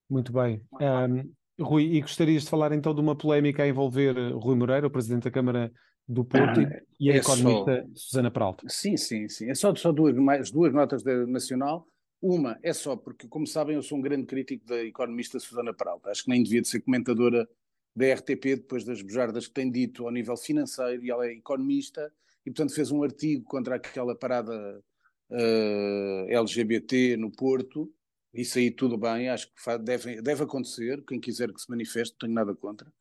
Muito 0.08 0.32
bem. 0.32 0.62
Um, 0.80 1.32
Rui, 1.62 1.84
e 1.84 2.00
gostarias 2.00 2.44
de 2.44 2.50
falar 2.50 2.72
então 2.72 2.94
de 2.94 3.00
uma 3.00 3.16
polémica 3.16 3.62
a 3.62 3.68
envolver 3.68 4.16
eh, 4.16 4.30
Rui 4.30 4.54
Moreira, 4.54 4.86
o 4.86 4.90
Presidente 4.90 5.24
da 5.24 5.30
Câmara 5.30 5.72
do 6.08 6.24
Porto, 6.24 6.60
ah, 6.60 6.80
e 7.00 7.10
a 7.10 7.14
é 7.14 7.16
economista 7.18 7.84
só... 7.86 7.94
Susana 7.94 8.30
Peralta. 8.30 8.68
Sim, 8.68 8.96
sim, 8.96 9.28
sim. 9.28 9.50
É 9.50 9.54
só, 9.54 9.74
só 9.74 9.90
duas, 9.90 10.14
mais, 10.14 10.50
duas 10.50 10.72
notas 10.72 11.02
da 11.02 11.26
Nacional. 11.26 11.86
Uma 12.22 12.58
é 12.62 12.72
só 12.72 12.96
porque, 12.96 13.28
como 13.28 13.46
sabem, 13.46 13.74
eu 13.74 13.82
sou 13.82 13.98
um 13.98 14.00
grande 14.00 14.26
crítico 14.26 14.64
da 14.66 14.82
economista 14.82 15.38
Susana 15.38 15.74
Peralta. 15.74 16.10
Acho 16.10 16.24
que 16.24 16.30
nem 16.30 16.42
devia 16.42 16.62
de 16.62 16.68
ser 16.68 16.80
comentadora 16.80 17.48
da 17.94 18.12
RTP 18.14 18.56
depois 18.56 18.84
das 18.84 19.02
bujardas 19.02 19.48
que 19.48 19.54
tem 19.54 19.70
dito 19.70 20.04
ao 20.04 20.12
nível 20.12 20.36
financeiro, 20.36 21.04
e 21.04 21.10
ela 21.10 21.26
é 21.26 21.32
economista, 21.32 22.12
e 22.44 22.50
portanto 22.50 22.74
fez 22.74 22.90
um 22.90 23.02
artigo 23.02 23.44
contra 23.44 23.76
aquela 23.76 24.14
parada 24.14 24.82
uh, 25.30 26.26
LGBT 26.28 27.16
no 27.16 27.30
Porto, 27.30 27.90
isso 28.34 28.58
aí 28.58 28.70
tudo 28.70 28.98
bem, 28.98 29.30
acho 29.30 29.48
que 29.48 29.78
deve, 29.78 30.20
deve 30.20 30.44
acontecer. 30.44 31.02
Quem 31.06 31.18
quiser 31.18 31.50
que 31.52 31.60
se 31.60 31.70
manifeste, 31.70 32.12
não 32.12 32.18
tenho 32.18 32.34
nada 32.34 32.54
contra. 32.54 32.92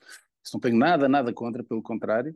Isso 0.42 0.56
não 0.56 0.62
tenho 0.62 0.78
nada, 0.78 1.10
nada 1.10 1.34
contra, 1.34 1.62
pelo 1.62 1.82
contrário. 1.82 2.34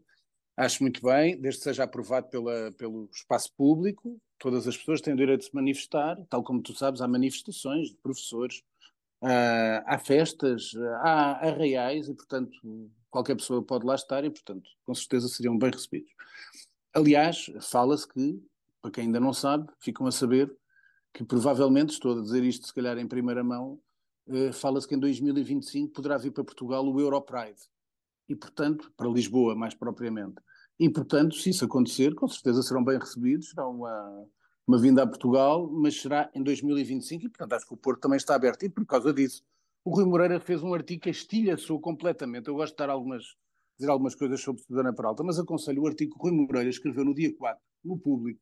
Acho 0.60 0.84
muito 0.84 1.02
bem, 1.02 1.40
desde 1.40 1.60
que 1.60 1.64
seja 1.64 1.86
aprovado 1.86 2.28
pela, 2.28 2.70
pelo 2.74 3.10
espaço 3.14 3.50
público, 3.56 4.20
todas 4.38 4.68
as 4.68 4.76
pessoas 4.76 5.00
têm 5.00 5.14
o 5.14 5.16
direito 5.16 5.40
de 5.40 5.46
se 5.46 5.56
manifestar, 5.56 6.18
tal 6.30 6.44
como 6.44 6.62
tu 6.62 6.74
sabes, 6.74 7.00
há 7.00 7.08
manifestações 7.08 7.92
de 7.92 7.96
professores, 7.96 8.62
uh, 9.22 9.80
há 9.86 9.98
festas, 9.98 10.74
há 11.02 11.48
arraiais 11.48 12.10
e, 12.10 12.14
portanto, 12.14 12.52
qualquer 13.10 13.36
pessoa 13.36 13.64
pode 13.64 13.86
lá 13.86 13.96
estar 13.96 14.26
e, 14.26 14.30
portanto, 14.30 14.70
com 14.84 14.94
certeza 14.94 15.30
seriam 15.30 15.58
bem 15.58 15.72
recebidos. 15.72 16.12
Aliás, 16.94 17.50
fala-se 17.62 18.06
que, 18.06 18.44
para 18.82 18.92
quem 18.92 19.06
ainda 19.06 19.20
não 19.22 19.32
sabe, 19.32 19.66
ficam 19.80 20.08
a 20.08 20.12
saber 20.12 20.54
que 21.14 21.24
provavelmente, 21.24 21.94
estou 21.94 22.20
a 22.20 22.22
dizer 22.22 22.44
isto 22.44 22.68
se 22.68 22.74
calhar 22.74 22.98
em 22.98 23.08
primeira 23.08 23.46
mão, 23.46 23.80
uh, 24.28 24.52
fala-se 24.52 24.86
que 24.86 24.94
em 24.94 25.00
2025 25.00 25.94
poderá 25.94 26.18
vir 26.18 26.32
para 26.32 26.44
Portugal 26.44 26.86
o 26.86 27.00
Europride. 27.00 27.62
E, 28.28 28.36
portanto, 28.36 28.92
para 28.98 29.08
Lisboa 29.08 29.56
mais 29.56 29.74
propriamente. 29.74 30.36
E, 30.80 30.90
portanto, 30.90 31.36
se 31.36 31.50
isso 31.50 31.66
acontecer, 31.66 32.16
com 32.16 32.28
certeza 32.28 32.64
serão 32.64 32.84
bem 32.84 32.98
recebidos, 32.98 33.50
será 33.50 33.68
uma, 33.68 34.26
uma 34.66 34.80
vinda 34.80 35.04
a 35.04 35.08
Portugal, 35.08 35.70
mas 35.70 36.00
será 36.00 36.30
em 36.34 36.42
2025 36.42 37.26
e, 37.26 37.30
portanto, 37.30 37.54
acho 37.54 37.68
que 37.68 37.74
o 37.74 37.78
Porto 37.78 38.00
também 38.00 38.16
está 38.16 38.34
aberto. 38.36 38.64
E 38.64 38.70
por 38.70 38.86
causa 38.86 39.14
disso, 39.14 39.44
o 39.84 39.94
Rui 39.94 40.06
Moreira 40.06 40.40
fez 40.40 40.64
um 40.64 40.74
artigo 40.74 41.02
que 41.02 41.10
estilhaçou 41.10 41.82
completamente. 41.82 42.48
Eu 42.48 42.56
gosto 42.56 42.74
de 42.74 42.78
dar 42.78 42.90
algumas, 42.90 43.24
dizer 43.78 43.90
algumas 43.92 44.16
coisas 44.16 44.40
sobre 44.40 44.62
Susana 44.62 44.94
Peralta, 44.94 45.22
mas 45.22 45.38
aconselho 45.38 45.84
o 45.84 45.88
artigo 45.88 46.14
que 46.14 46.20
o 46.20 46.22
Rui 46.22 46.32
Moreira 46.32 46.70
escreveu 46.70 47.04
no 47.04 47.14
dia 47.14 47.36
4, 47.36 47.62
no 47.84 47.98
público, 47.98 48.40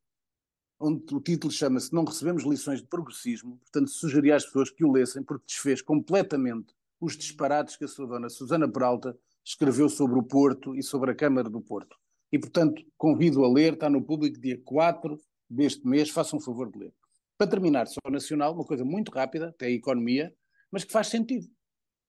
onde 0.80 1.16
o 1.16 1.20
título 1.20 1.52
chama-se 1.52 1.92
Não 1.92 2.04
Recebemos 2.04 2.44
Lições 2.44 2.82
de 2.82 2.88
Progressismo, 2.88 3.58
portanto 3.58 3.90
sugeria 3.90 4.36
às 4.36 4.46
pessoas 4.46 4.70
que 4.70 4.86
o 4.86 4.92
lessem, 4.92 5.24
porque 5.24 5.46
desfez 5.48 5.82
completamente 5.82 6.76
os 7.00 7.18
disparates 7.18 7.76
que 7.76 7.86
a 7.86 7.88
sua 7.88 8.06
dona 8.06 8.30
Susana 8.30 8.70
Peralta 8.70 9.18
escreveu 9.44 9.90
sobre 9.90 10.20
o 10.20 10.24
Porto 10.24 10.76
e 10.76 10.84
sobre 10.84 11.12
a 11.12 11.16
Câmara 11.16 11.50
do 11.50 11.62
Porto. 11.62 11.98
E, 12.32 12.40
portanto, 12.40 12.82
convido 12.98 13.44
a 13.44 13.52
ler, 13.52 13.74
está 13.74 13.90
no 13.90 14.04
público 14.04 14.40
dia 14.40 14.60
4 14.64 15.18
deste 15.50 15.88
mês, 15.88 16.10
façam 16.10 16.40
um 16.40 16.42
favor 16.42 16.72
de 16.72 16.80
ler. 16.80 16.94
Para 17.38 17.50
terminar, 17.50 17.88
só 17.88 18.00
nacional, 18.10 18.54
uma 18.54 18.66
coisa 18.66 18.84
muito 18.84 19.12
rápida, 19.12 19.50
até 19.50 19.68
a 19.68 19.72
economia, 19.72 20.34
mas 20.72 20.84
que 20.84 20.92
faz 20.92 21.08
sentido. 21.08 21.48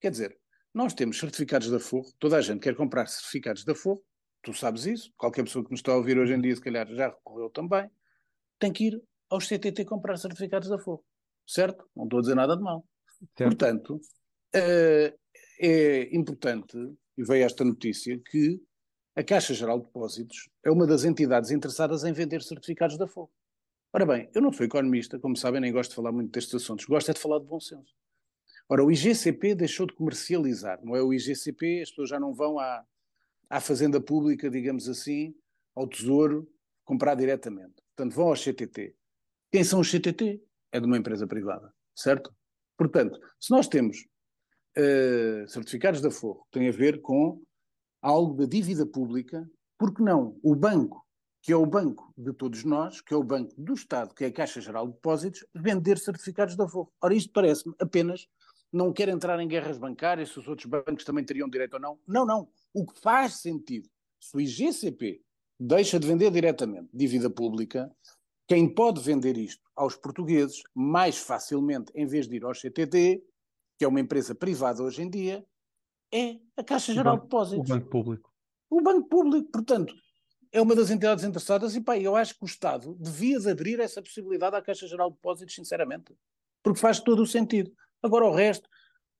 Quer 0.00 0.10
dizer, 0.10 0.38
nós 0.74 0.94
temos 0.94 1.18
certificados 1.18 1.70
da 1.70 1.78
Forro, 1.78 2.10
toda 2.18 2.36
a 2.36 2.40
gente 2.40 2.60
quer 2.60 2.74
comprar 2.74 3.06
certificados 3.06 3.64
da 3.64 3.74
Forro, 3.74 4.02
tu 4.42 4.52
sabes 4.52 4.86
isso, 4.86 5.12
qualquer 5.16 5.44
pessoa 5.44 5.64
que 5.64 5.70
nos 5.70 5.80
está 5.80 5.92
a 5.92 5.96
ouvir 5.96 6.18
hoje 6.18 6.34
em 6.34 6.40
dia, 6.40 6.54
se 6.54 6.62
calhar 6.62 6.86
já 6.94 7.08
recorreu 7.08 7.50
também, 7.50 7.90
tem 8.58 8.72
que 8.72 8.88
ir 8.88 9.02
aos 9.28 9.46
CTT 9.46 9.84
comprar 9.84 10.16
certificados 10.16 10.68
da 10.68 10.78
Fogo. 10.78 11.04
Certo? 11.46 11.88
Não 11.94 12.04
estou 12.04 12.18
a 12.18 12.22
dizer 12.22 12.34
nada 12.34 12.56
de 12.56 12.62
mal. 12.62 12.84
Certo. 13.36 13.56
Portanto, 13.56 14.00
é, 14.54 15.14
é 15.60 16.16
importante, 16.16 16.76
e 17.16 17.24
veio 17.24 17.44
esta 17.44 17.64
notícia, 17.64 18.20
que 18.30 18.60
a 19.18 19.24
Caixa 19.24 19.52
Geral 19.52 19.80
de 19.80 19.86
Depósitos 19.86 20.48
é 20.64 20.70
uma 20.70 20.86
das 20.86 21.02
entidades 21.02 21.50
interessadas 21.50 22.04
em 22.04 22.12
vender 22.12 22.40
certificados 22.40 22.96
da 22.96 23.08
Fogo. 23.08 23.32
Ora 23.92 24.06
bem, 24.06 24.30
eu 24.32 24.40
não 24.40 24.52
sou 24.52 24.64
economista, 24.64 25.18
como 25.18 25.36
sabem, 25.36 25.60
nem 25.60 25.72
gosto 25.72 25.90
de 25.90 25.96
falar 25.96 26.12
muito 26.12 26.30
destes 26.30 26.54
assuntos, 26.54 26.84
gosto 26.84 27.10
é 27.10 27.14
de 27.14 27.18
falar 27.18 27.40
de 27.40 27.46
bom 27.46 27.58
senso. 27.58 27.96
Ora, 28.68 28.84
o 28.84 28.92
IGCP 28.92 29.56
deixou 29.56 29.88
de 29.88 29.94
comercializar, 29.94 30.78
não 30.84 30.94
é 30.94 31.02
o 31.02 31.12
IGCP, 31.12 31.82
as 31.82 31.90
pessoas 31.90 32.10
já 32.10 32.20
não 32.20 32.32
vão 32.32 32.60
à, 32.60 32.86
à 33.50 33.60
fazenda 33.60 34.00
pública, 34.00 34.48
digamos 34.48 34.88
assim, 34.88 35.34
ao 35.74 35.88
tesouro, 35.88 36.48
comprar 36.84 37.16
diretamente. 37.16 37.74
Portanto, 37.96 38.14
vão 38.14 38.28
aos 38.28 38.40
CTT. 38.40 38.94
Quem 39.50 39.64
são 39.64 39.80
os 39.80 39.90
CTT? 39.90 40.40
É 40.70 40.78
de 40.78 40.86
uma 40.86 40.96
empresa 40.96 41.26
privada, 41.26 41.74
certo? 41.92 42.32
Portanto, 42.76 43.18
se 43.40 43.50
nós 43.50 43.66
temos 43.66 44.06
uh, 44.78 45.48
certificados 45.48 46.00
da 46.00 46.10
Forro 46.12 46.44
que 46.52 46.60
têm 46.60 46.68
a 46.68 46.72
ver 46.72 47.00
com 47.02 47.42
algo 48.02 48.34
da 48.34 48.46
dívida 48.46 48.86
pública, 48.86 49.48
por 49.78 49.94
que 49.94 50.02
não 50.02 50.38
o 50.42 50.54
banco, 50.54 51.04
que 51.42 51.52
é 51.52 51.56
o 51.56 51.66
banco 51.66 52.12
de 52.16 52.32
todos 52.32 52.64
nós, 52.64 53.00
que 53.00 53.14
é 53.14 53.16
o 53.16 53.22
banco 53.22 53.54
do 53.56 53.74
Estado, 53.74 54.14
que 54.14 54.24
é 54.24 54.28
a 54.28 54.32
Caixa 54.32 54.60
Geral 54.60 54.86
de 54.86 54.94
Depósitos, 54.94 55.46
vender 55.54 55.98
certificados 55.98 56.56
da 56.56 56.68
Forro? 56.68 56.92
Ora, 57.00 57.14
isto 57.14 57.32
parece-me 57.32 57.74
apenas 57.78 58.26
não 58.72 58.92
quer 58.92 59.08
entrar 59.08 59.40
em 59.40 59.48
guerras 59.48 59.78
bancárias, 59.78 60.30
se 60.30 60.38
os 60.38 60.48
outros 60.48 60.66
bancos 60.66 61.04
também 61.04 61.24
teriam 61.24 61.48
direito 61.48 61.74
ou 61.74 61.80
não. 61.80 61.98
Não, 62.06 62.26
não. 62.26 62.48
O 62.74 62.86
que 62.86 63.00
faz 63.00 63.40
sentido, 63.40 63.88
se 64.20 64.36
o 64.36 64.40
IGCP 64.40 65.22
deixa 65.58 65.98
de 65.98 66.06
vender 66.06 66.30
diretamente 66.30 66.88
dívida 66.92 67.30
pública, 67.30 67.90
quem 68.46 68.72
pode 68.72 69.00
vender 69.00 69.36
isto 69.36 69.62
aos 69.74 69.96
portugueses 69.96 70.62
mais 70.74 71.18
facilmente, 71.18 71.92
em 71.94 72.06
vez 72.06 72.28
de 72.28 72.36
ir 72.36 72.44
ao 72.44 72.54
CTT, 72.54 73.22
que 73.78 73.84
é 73.84 73.88
uma 73.88 74.00
empresa 74.00 74.34
privada 74.34 74.82
hoje 74.82 75.02
em 75.02 75.10
dia, 75.10 75.44
é 76.12 76.38
a 76.56 76.64
Caixa 76.64 76.92
Geral 76.92 77.16
de 77.16 77.22
Depósitos. 77.22 77.70
O 77.70 77.74
Banco 77.74 77.90
Público. 77.90 78.32
O 78.70 78.80
Banco 78.80 79.08
Público, 79.08 79.50
portanto, 79.50 79.94
é 80.52 80.60
uma 80.60 80.74
das 80.74 80.90
entidades 80.90 81.24
interessadas 81.24 81.74
e, 81.74 81.80
pá, 81.80 81.98
eu 81.98 82.16
acho 82.16 82.36
que 82.36 82.44
o 82.44 82.46
Estado 82.46 82.96
devia 82.98 83.38
de 83.38 83.50
abrir 83.50 83.80
essa 83.80 84.02
possibilidade 84.02 84.56
à 84.56 84.62
Caixa 84.62 84.86
Geral 84.86 85.10
de 85.10 85.16
Depósitos, 85.16 85.54
sinceramente, 85.54 86.14
porque 86.62 86.80
faz 86.80 87.00
todo 87.00 87.22
o 87.22 87.26
sentido. 87.26 87.72
Agora 88.02 88.26
o 88.26 88.34
resto, 88.34 88.68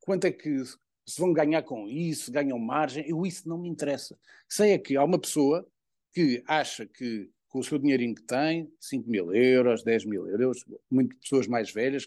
quanto 0.00 0.26
é 0.26 0.32
que 0.32 0.64
se 0.64 1.20
vão 1.20 1.32
ganhar 1.32 1.62
com 1.62 1.88
isso, 1.88 2.30
ganham 2.30 2.58
margem, 2.58 3.08
eu 3.08 3.24
isso 3.24 3.48
não 3.48 3.58
me 3.58 3.68
interessa. 3.68 4.18
Sei 4.48 4.72
é 4.72 4.78
que 4.78 4.96
há 4.96 5.04
uma 5.04 5.18
pessoa 5.18 5.66
que 6.12 6.42
acha 6.46 6.86
que 6.86 7.30
com 7.48 7.60
o 7.60 7.64
seu 7.64 7.78
dinheirinho 7.78 8.14
que 8.14 8.22
tem, 8.22 8.70
5 8.78 9.08
mil 9.08 9.34
euros, 9.34 9.82
10 9.82 10.04
mil 10.04 10.28
euros, 10.28 10.64
muitas 10.90 11.18
pessoas 11.20 11.46
mais 11.46 11.72
velhas 11.72 12.06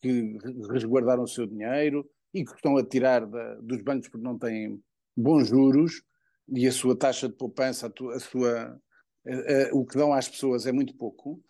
que, 0.00 0.38
resguardaram 0.70 1.22
o 1.22 1.28
seu 1.28 1.46
dinheiro 1.46 2.08
e 2.32 2.44
que 2.44 2.52
estão 2.52 2.76
a 2.76 2.84
tirar 2.84 3.26
da, 3.26 3.54
dos 3.56 3.82
bancos 3.82 4.08
porque 4.08 4.24
não 4.24 4.38
têm 4.38 4.80
bons 5.16 5.48
juros 5.48 6.02
e 6.48 6.66
a 6.66 6.72
sua 6.72 6.96
taxa 6.96 7.28
de 7.28 7.34
poupança, 7.34 7.86
a, 7.86 8.14
a 8.14 8.20
sua, 8.20 8.80
a, 9.26 9.74
o 9.76 9.84
que 9.84 9.96
dão 9.96 10.12
às 10.12 10.28
pessoas 10.28 10.66
é 10.66 10.72
muito 10.72 10.94
pouco, 10.96 11.42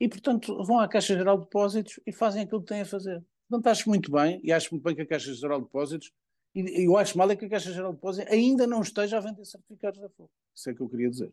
e 0.00 0.08
portanto 0.08 0.62
vão 0.64 0.78
à 0.78 0.88
Caixa 0.88 1.16
Geral 1.16 1.38
de 1.38 1.44
Depósitos 1.44 2.00
e 2.06 2.12
fazem 2.12 2.42
aquilo 2.42 2.60
que 2.60 2.68
têm 2.68 2.82
a 2.82 2.86
fazer. 2.86 3.22
Portanto, 3.48 3.66
acho 3.68 3.88
muito 3.88 4.12
bem, 4.12 4.40
e 4.44 4.52
acho 4.52 4.72
muito 4.72 4.84
bem 4.84 4.94
que 4.94 5.02
a 5.02 5.06
Caixa 5.06 5.32
Geral 5.34 5.58
de 5.58 5.66
Depósitos, 5.66 6.12
e 6.54 6.86
eu 6.86 6.96
acho 6.96 7.16
mal 7.16 7.30
é 7.30 7.36
que 7.36 7.44
a 7.44 7.48
Caixa 7.48 7.72
Geral 7.72 7.90
de 7.90 7.96
Depósitos 7.96 8.32
ainda 8.32 8.66
não 8.66 8.80
esteja 8.80 9.18
a 9.18 9.20
vender 9.20 9.44
certificados 9.44 10.00
da 10.00 10.08
Fogo. 10.10 10.30
Isso 10.54 10.70
é 10.70 10.74
que 10.74 10.80
eu 10.80 10.88
queria 10.88 11.10
dizer. 11.10 11.32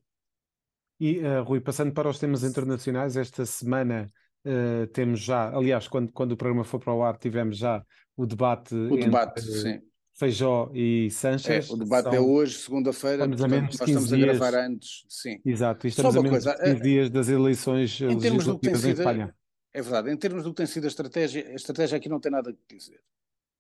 E, 1.00 1.20
uh, 1.20 1.44
Rui, 1.44 1.60
passando 1.60 1.94
para 1.94 2.10
os 2.10 2.20
temas 2.20 2.44
internacionais, 2.44 3.18
esta 3.18 3.46
semana 3.46 4.10
uh, 4.46 4.88
temos 4.88 5.20
já, 5.20 5.54
aliás, 5.54 5.88
quando, 5.88 6.12
quando 6.12 6.32
o 6.32 6.38
programa 6.38 6.64
for 6.64 6.80
para 6.80 6.94
o 6.94 7.04
ar, 7.04 7.18
tivemos 7.18 7.58
já 7.58 7.84
o 8.16 8.26
debate, 8.26 8.76
o 8.76 8.98
debate 8.98 9.40
entre, 9.40 9.52
sim. 9.52 9.82
Feijó 10.14 10.72
e 10.74 11.10
Sanches. 11.12 11.70
É, 11.70 11.74
o 11.74 11.78
debate 11.78 12.08
é 12.08 12.12
são... 12.12 12.20
é 12.20 12.22
hoje, 12.22 12.58
segunda-feira, 12.58 13.28
portanto, 13.28 13.50
nós 13.50 13.74
estamos 13.74 14.14
a 14.14 14.18
gravar 14.18 14.56
antes, 14.56 15.06
sim. 15.10 15.42
Exato, 15.46 15.86
e 15.86 15.90
estamos 15.90 16.16
a 16.16 16.22
menos 16.22 16.44
coisa, 16.46 16.58
de 16.58 16.72
15 16.72 16.82
dias 16.82 17.10
das 17.10 17.30
eleições 17.30 18.02
em 18.02 18.18
termos 18.18 18.46
do 18.46 18.58
que 18.58 18.68
tem 18.68 18.76
sido, 18.76 19.00
Espanha. 19.00 19.36
É 19.74 19.82
verdade, 19.82 20.10
em 20.10 20.18
termos 20.18 20.44
do 20.44 20.52
que 20.52 20.56
tem 20.56 20.66
sido 20.66 20.86
a 20.86 20.88
estratégia, 20.88 21.46
a 21.50 21.54
estratégia 21.56 21.98
aqui 21.98 22.08
não 22.08 22.20
tem 22.20 22.32
nada 22.32 22.50
a 22.50 22.74
dizer. 22.74 23.02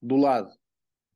Do 0.01 0.15
lado 0.15 0.49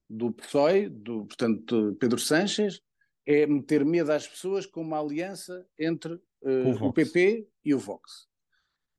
do 0.10 0.32
PSOE, 0.34 0.90
do, 0.90 1.26
portanto, 1.26 1.96
Pedro 2.00 2.20
Sanches, 2.20 2.82
é 3.26 3.46
meter 3.46 3.86
medo 3.86 4.12
às 4.12 4.28
pessoas 4.28 4.66
com 4.66 4.82
uma 4.82 5.00
aliança 5.00 5.66
entre 5.78 6.14
uh, 6.14 6.84
o, 6.84 6.88
o, 6.88 6.94
PP 6.94 7.48
e 7.64 7.74
o 7.74 7.80
Vox. 7.80 8.28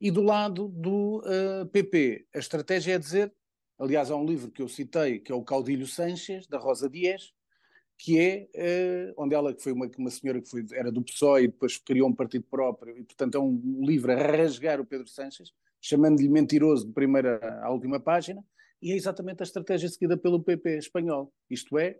E 0.00 0.10
do 0.10 0.22
lado 0.22 0.68
do 0.68 1.18
uh, 1.18 1.62
eh, 1.62 1.64
PP, 1.66 2.26
a 2.34 2.38
estratégia 2.38 2.94
é 2.94 2.98
dizer, 2.98 3.34
aliás, 3.80 4.10
há 4.10 4.16
um 4.16 4.26
livro 4.26 4.50
que 4.50 4.62
eu 4.62 4.68
citei, 4.68 5.18
que 5.18 5.32
é 5.32 5.34
o 5.34 5.42
Caudilho 5.42 5.86
Sanches, 5.86 6.46
da 6.46 6.58
Rosa 6.58 6.88
Dias, 6.88 7.32
que 7.98 8.18
é 8.18 8.48
uh, 8.54 9.22
onde 9.22 9.34
ela, 9.34 9.54
que 9.54 9.62
foi 9.62 9.72
uma, 9.72 9.90
uma 9.98 10.10
senhora 10.10 10.40
que 10.40 10.48
foi, 10.48 10.64
era 10.72 10.92
do 10.92 11.02
PSOE 11.02 11.44
e 11.44 11.48
depois 11.48 11.76
criou 11.78 12.08
um 12.08 12.14
partido 12.14 12.44
próprio, 12.50 12.96
e 12.96 13.02
portanto 13.02 13.34
é 13.34 13.38
um 13.38 13.80
livro 13.84 14.12
a 14.12 14.14
rasgar 14.14 14.80
o 14.80 14.86
Pedro 14.86 15.08
Sanches, 15.08 15.52
chamando-lhe 15.80 16.28
mentiroso 16.28 16.86
de 16.86 16.92
primeira 16.92 17.38
à 17.62 17.70
última 17.70 17.98
página, 17.98 18.44
e 18.82 18.92
é 18.92 18.96
exatamente 18.96 19.42
a 19.42 19.44
estratégia 19.44 19.88
seguida 19.88 20.16
pelo 20.16 20.42
PP 20.42 20.78
espanhol. 20.78 21.32
Isto 21.48 21.78
é, 21.78 21.98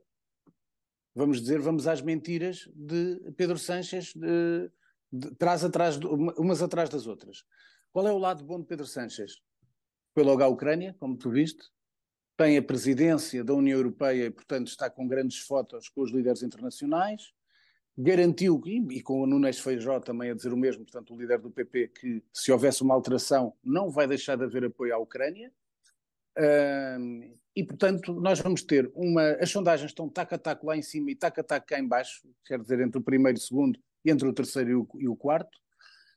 vamos 1.15 1.41
dizer, 1.41 1.61
vamos 1.61 1.87
às 1.87 2.01
mentiras 2.01 2.69
de 2.75 3.33
Pedro 3.37 3.59
Sánchez, 3.59 4.15
de, 4.15 4.71
de, 5.13 5.35
trás 5.35 5.65
atrás, 5.65 5.99
umas 6.39 6.63
atrás 6.63 6.89
das 6.89 7.07
outras. 7.07 7.45
Qual 7.93 8.07
é 8.07 8.13
o 8.13 8.19
lado 8.19 8.45
bom 8.45 8.61
de 8.61 8.67
Pedro 8.67 8.87
Sánchez? 8.87 9.43
Foi 10.15 10.23
logo 10.23 10.43
à 10.43 10.49
Ucrânia, 10.49 10.95
como 10.99 11.17
tu 11.17 11.31
viste, 11.31 11.63
tem 12.37 12.57
a 12.57 12.63
presidência 12.63 13.45
da 13.45 13.55
União 13.55 13.79
Europeia 13.79 14.27
e, 14.27 14.31
portanto, 14.31 14.69
está 14.69 14.89
com 14.89 15.07
grandes 15.07 15.39
fotos 15.39 15.89
com 15.89 16.01
os 16.03 16.11
líderes 16.11 16.43
internacionais, 16.43 17.33
garantiu, 17.97 18.61
e 18.67 19.03
com 19.03 19.21
o 19.21 19.27
Nunes 19.27 19.61
Feijó 19.61 20.01
também 20.01 20.31
a 20.31 20.35
dizer 20.35 20.53
o 20.53 20.57
mesmo, 20.57 20.85
portanto, 20.85 21.15
o 21.15 21.21
líder 21.21 21.39
do 21.39 21.51
PP, 21.51 21.89
que 21.89 22.25
se 22.33 22.51
houvesse 22.51 22.83
uma 22.83 22.95
alteração 22.95 23.55
não 23.63 23.91
vai 23.91 24.07
deixar 24.07 24.37
de 24.37 24.45
haver 24.45 24.65
apoio 24.65 24.95
à 24.95 24.99
Ucrânia, 24.99 25.53
e, 27.55 27.65
portanto, 27.65 28.15
nós 28.15 28.41
vamos 28.41 28.63
ter 28.63 28.91
uma. 28.95 29.33
As 29.33 29.51
sondagens 29.51 29.91
estão 29.91 30.09
tac 30.09 30.33
a 30.33 30.39
tac 30.39 30.65
lá 30.65 30.77
em 30.77 30.83
cima 30.83 31.11
e 31.11 31.17
tac 31.17 31.39
a 31.39 31.43
tac 31.43 31.67
cá 31.67 31.79
em 31.79 31.87
baixo, 31.87 32.23
quer 32.47 32.59
dizer, 32.59 32.81
entre 32.81 32.99
o 32.99 33.03
primeiro 33.03 33.37
e 33.37 33.41
o 33.41 33.43
segundo, 33.43 33.79
entre 34.05 34.27
o 34.27 34.33
terceiro 34.33 34.71
e 34.71 34.75
o, 34.75 34.89
e 35.01 35.09
o 35.09 35.17
quarto, 35.17 35.59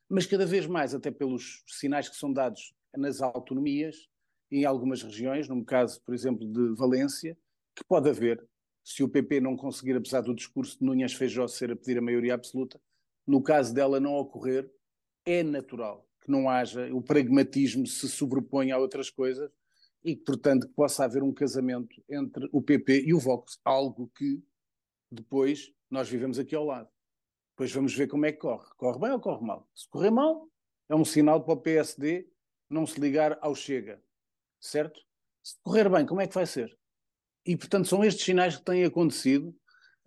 mas 0.07 0.25
cada 0.25 0.45
vez 0.45 0.67
mais, 0.67 0.93
até 0.93 1.11
pelos 1.11 1.63
sinais 1.67 2.07
que 2.07 2.15
são 2.15 2.31
dados 2.31 2.73
nas 2.95 3.21
autonomias, 3.21 4.07
em 4.51 4.65
algumas 4.65 5.01
regiões, 5.01 5.47
no 5.47 5.63
caso, 5.65 6.01
por 6.03 6.13
exemplo, 6.13 6.47
de 6.47 6.75
Valência, 6.75 7.37
que 7.75 7.83
pode 7.83 8.09
haver, 8.09 8.43
se 8.83 9.03
o 9.03 9.09
PP 9.09 9.39
não 9.39 9.55
conseguir, 9.55 9.95
apesar 9.95 10.21
do 10.21 10.35
discurso 10.35 10.77
de 10.77 10.85
Núñez 10.85 11.13
Feijó 11.13 11.47
ser 11.47 11.71
a 11.71 11.75
pedir 11.75 11.97
a 11.97 12.01
maioria 12.01 12.33
absoluta, 12.33 12.79
no 13.25 13.41
caso 13.41 13.73
dela 13.73 13.99
não 13.99 14.13
ocorrer, 14.13 14.69
é 15.25 15.41
natural 15.41 16.07
que 16.21 16.31
não 16.31 16.49
haja, 16.49 16.89
o 16.93 17.01
pragmatismo 17.01 17.85
se 17.85 18.07
sobreponha 18.07 18.75
a 18.75 18.77
outras 18.77 19.09
coisas 19.09 19.51
e 20.03 20.15
que, 20.15 20.23
portanto, 20.23 20.69
possa 20.69 21.03
haver 21.03 21.23
um 21.23 21.33
casamento 21.33 22.01
entre 22.09 22.47
o 22.51 22.61
PP 22.61 23.03
e 23.05 23.13
o 23.13 23.19
Vox, 23.19 23.59
algo 23.63 24.09
que 24.15 24.41
depois 25.11 25.73
nós 25.89 26.09
vivemos 26.09 26.39
aqui 26.39 26.55
ao 26.55 26.65
lado. 26.65 26.89
Depois 27.51 27.71
vamos 27.71 27.93
ver 27.93 28.07
como 28.07 28.25
é 28.25 28.31
que 28.31 28.39
corre. 28.39 28.67
Corre 28.77 28.99
bem 28.99 29.11
ou 29.11 29.19
corre 29.19 29.45
mal? 29.45 29.69
Se 29.75 29.87
correr 29.87 30.11
mal, 30.11 30.47
é 30.89 30.95
um 30.95 31.05
sinal 31.05 31.43
para 31.43 31.53
o 31.53 31.61
PSD 31.61 32.27
não 32.73 32.85
se 32.85 32.99
ligar 32.99 33.37
ao 33.41 33.55
Chega, 33.55 34.01
certo? 34.59 34.99
Se 35.41 35.55
correr 35.61 35.89
bem, 35.89 36.05
como 36.05 36.21
é 36.21 36.27
que 36.27 36.33
vai 36.33 36.45
ser? 36.45 36.77
E, 37.45 37.55
portanto, 37.57 37.87
são 37.87 38.03
estes 38.03 38.23
sinais 38.23 38.55
que 38.55 38.63
têm 38.63 38.85
acontecido 38.85 39.49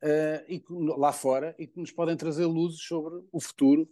uh, 0.03 0.45
e 0.49 0.63
lá 0.97 1.13
fora 1.13 1.55
e 1.59 1.67
que 1.67 1.79
nos 1.79 1.93
podem 1.93 2.17
trazer 2.17 2.47
luzes 2.47 2.83
sobre 2.83 3.23
o 3.31 3.41
futuro 3.41 3.83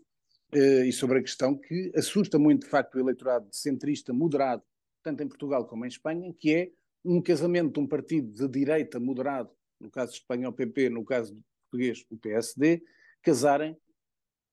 uh, 0.55 0.85
e 0.85 0.93
sobre 0.93 1.19
a 1.19 1.23
questão 1.23 1.57
que 1.57 1.93
assusta 1.95 2.39
muito, 2.39 2.65
de 2.65 2.71
facto, 2.71 2.95
o 2.95 3.01
eleitorado 3.01 3.47
centrista 3.53 4.13
moderado 4.13 4.63
tanto 5.05 5.23
em 5.23 5.29
Portugal 5.29 5.67
como 5.67 5.85
em 5.85 5.89
Espanha, 5.89 6.33
que 6.33 6.55
é 6.55 6.71
um 7.05 7.21
casamento 7.21 7.75
de 7.75 7.81
um 7.81 7.87
partido 7.87 8.33
de 8.33 8.49
direita 8.49 8.99
moderado, 8.99 9.51
no 9.79 9.91
caso 9.91 10.13
de 10.13 10.19
Espanha 10.19 10.49
o 10.49 10.53
PP, 10.53 10.89
no 10.89 11.05
caso 11.05 11.39
português 11.71 12.05
o 12.11 12.17
PSD, 12.17 12.83
casarem 13.23 13.77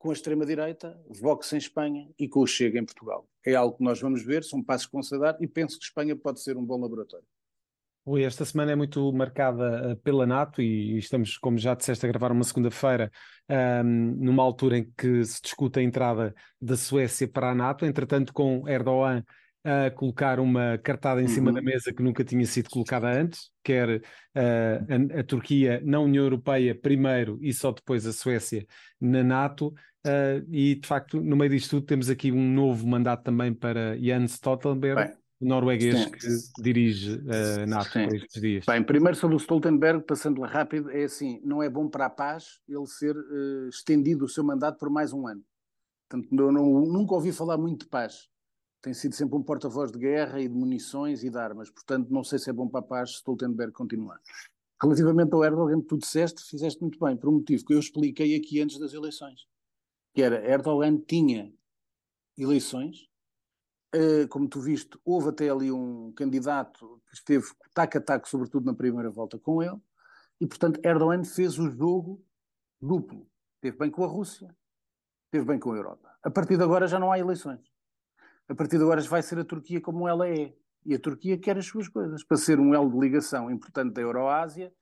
com 0.02 0.10
a 0.10 0.14
extrema-direita, 0.14 1.00
Vox 1.08 1.54
em 1.54 1.58
Espanha 1.58 2.10
e 2.18 2.28
com 2.28 2.40
o 2.40 2.48
Chega 2.48 2.80
em 2.80 2.84
Portugal. 2.84 3.28
É 3.46 3.54
algo 3.54 3.78
que 3.78 3.84
nós 3.84 4.02
vamos 4.02 4.26
ver, 4.26 4.44
são 4.44 4.64
passos 4.64 4.88
que 4.88 4.94
vão 4.94 5.04
se 5.04 5.18
dar 5.20 5.38
e 5.40 5.48
penso 5.48 5.78
que 5.78 5.86
Espanha 5.86 6.16
pode 6.16 6.42
ser 6.42 6.58
um 6.58 6.66
bom 6.66 6.82
laboratório. 6.82 7.26
Oi, 8.04 8.24
esta 8.24 8.44
semana 8.44 8.72
é 8.72 8.76
muito 8.76 9.14
marcada 9.14 9.92
eh, 9.92 9.96
pela 10.04 10.26
NATO 10.26 10.60
e 10.60 10.98
estamos, 10.98 11.38
como 11.38 11.60
já 11.60 11.76
disseste, 11.76 12.04
a 12.04 12.10
gravar 12.10 12.32
uma 12.32 12.44
segunda-feira, 12.44 13.12
um, 13.48 14.16
numa 14.18 14.42
altura 14.42 14.80
em 14.80 14.92
que 14.98 15.24
se 15.24 15.40
discute 15.40 15.80
a 15.80 15.84
entrada 15.84 16.34
da 16.60 16.76
Suécia 16.76 17.28
para 17.28 17.52
a 17.52 17.56
NATO. 17.56 17.86
Entretanto, 17.86 18.34
com 18.34 18.68
Erdogan 18.68 19.24
a 19.64 19.92
colocar 19.92 20.40
uma 20.40 20.78
cartada 20.80 21.22
em 21.22 21.28
cima 21.28 21.50
uhum. 21.50 21.56
da 21.56 21.62
mesa 21.62 21.94
que 21.94 22.02
nunca 22.02 22.24
tinha 22.24 22.46
sido 22.46 22.70
colocada 22.70 23.08
antes, 23.08 23.52
quer 23.64 23.98
uh, 23.98 25.16
a, 25.16 25.20
a, 25.20 25.24
Turquia 25.24 25.82
na 25.86 26.00
União 26.00 26.24
Europeia 26.24 26.74
primeiro 26.74 27.38
e 27.42 27.54
só 27.54 27.72
depois 27.72 28.06
a 28.06 28.14
Suécia 28.14 28.66
na 29.00 29.24
NATO. 29.24 29.68
Uh, 30.06 30.44
e 30.50 30.76
de 30.76 30.88
facto, 30.88 31.22
no 31.22 31.36
meio 31.36 31.52
disto 31.52 31.72
tudo, 31.72 31.86
temos 31.86 32.10
aqui 32.10 32.32
um 32.32 32.52
novo 32.52 32.88
mandato 32.88 33.24
também 33.24 33.54
para 33.54 33.96
Jens 33.98 34.34
Stoltenberg. 34.34 35.10
Bem, 35.10 35.18
o 35.40 35.46
norueguês 35.48 36.04
sim. 36.04 36.12
que 36.12 36.62
dirige 36.62 37.14
a 37.14 37.64
uh, 37.64 37.68
NATO 37.68 37.92
sim. 37.92 38.08
por 38.08 38.16
estes 38.16 38.42
dias. 38.42 38.66
Bem, 38.66 38.84
primeiro 38.84 39.16
sobre 39.16 39.36
o 39.36 39.40
Stoltenberg, 39.40 40.04
passando 40.06 40.42
rápido, 40.42 40.90
é 40.90 41.04
assim, 41.04 41.40
não 41.44 41.62
é 41.62 41.70
bom 41.70 41.88
para 41.88 42.08
a 42.08 42.10
paz 42.10 42.60
ele 42.68 42.88
ser 42.88 43.16
estendido 43.70 44.26
o 44.26 44.30
seu 44.30 44.44
mandato 44.44 44.80
por 44.80 44.90
mais 44.90 45.14
um 45.14 45.28
ano. 45.28 45.44
Portanto, 46.10 46.30
não, 46.32 46.52
não, 46.52 46.66
nunca 46.82 47.14
ouvi 47.14 47.32
falar 47.32 47.58
muito 47.58 47.86
de 47.86 47.90
paz 47.90 48.31
tem 48.82 48.94
sido 48.94 49.14
sempre 49.14 49.38
um 49.38 49.44
porta-voz 49.44 49.92
de 49.92 50.00
guerra 50.00 50.40
e 50.42 50.48
de 50.48 50.56
munições 50.56 51.24
e 51.24 51.30
de 51.30 51.38
armas. 51.38 51.70
Portanto, 51.70 52.10
não 52.10 52.24
sei 52.24 52.40
se 52.40 52.50
é 52.50 52.54
bom 52.54 52.68
para 52.68 52.80
a 52.80 52.84
paz 52.84 53.12
Stoltenberg 53.12 53.72
continuar. 53.72 54.20
Relativamente 54.82 55.34
ao 55.34 55.44
Erdogan, 55.44 55.82
tu 55.82 55.98
disseste, 55.98 56.44
fizeste 56.44 56.82
muito 56.82 56.98
bem, 57.00 57.16
por 57.16 57.30
um 57.30 57.34
motivo 57.34 57.64
que 57.64 57.74
eu 57.74 57.80
expliquei 57.80 58.36
aqui 58.36 58.60
antes 58.60 58.80
das 58.80 58.94
eleições. 58.94 59.46
Que 60.14 60.24
era, 60.24 60.44
Erdogan 60.44 60.98
tinha 60.98 61.54
eleições, 62.36 63.08
uh, 63.96 64.28
como 64.30 64.50
tu 64.50 64.60
viste, 64.60 64.98
houve 65.06 65.30
até 65.30 65.50
ali 65.50 65.72
um 65.72 66.12
candidato 66.14 67.00
que 67.08 67.16
esteve 67.16 67.46
tac 67.76 67.96
a 67.96 68.02
tac, 68.02 68.28
sobretudo 68.28 68.66
na 68.66 68.74
primeira 68.74 69.12
volta 69.12 69.38
com 69.38 69.62
ele, 69.62 69.80
e 70.40 70.48
portanto 70.48 70.82
Erdogan 70.84 71.24
fez 71.24 71.60
o 71.60 71.70
jogo 71.70 72.26
duplo. 72.82 73.30
Teve 73.62 73.78
bem 73.78 73.92
com 73.92 74.04
a 74.04 74.08
Rússia, 74.08 74.56
teve 75.30 75.46
bem 75.46 75.60
com 75.60 75.72
a 75.72 75.78
Europa. 75.78 76.18
A 76.24 76.32
partir 76.32 76.58
de 76.58 76.64
agora 76.64 76.88
já 76.88 77.00
não 77.00 77.12
há 77.12 77.20
eleições 77.20 77.71
a 78.52 78.56
partir 78.56 78.78
de 78.78 78.84
agora 78.84 79.02
vai 79.04 79.22
ser 79.22 79.40
a 79.40 79.46
Turquia 79.46 79.80
como 79.80 80.08
ela 80.08 80.28
é. 80.28 80.54
E 80.86 80.94
a 80.94 81.00
Turquia 81.00 81.38
quer 81.38 81.58
as 81.58 81.66
suas 81.66 81.88
coisas. 81.88 82.22
Para 82.24 82.36
ser 82.36 82.60
um 82.60 82.74
elo 82.74 82.92
de 82.92 83.00
ligação 83.00 83.50
importante 83.50 83.94
da 83.94 84.02
Euroásia, 84.02 84.74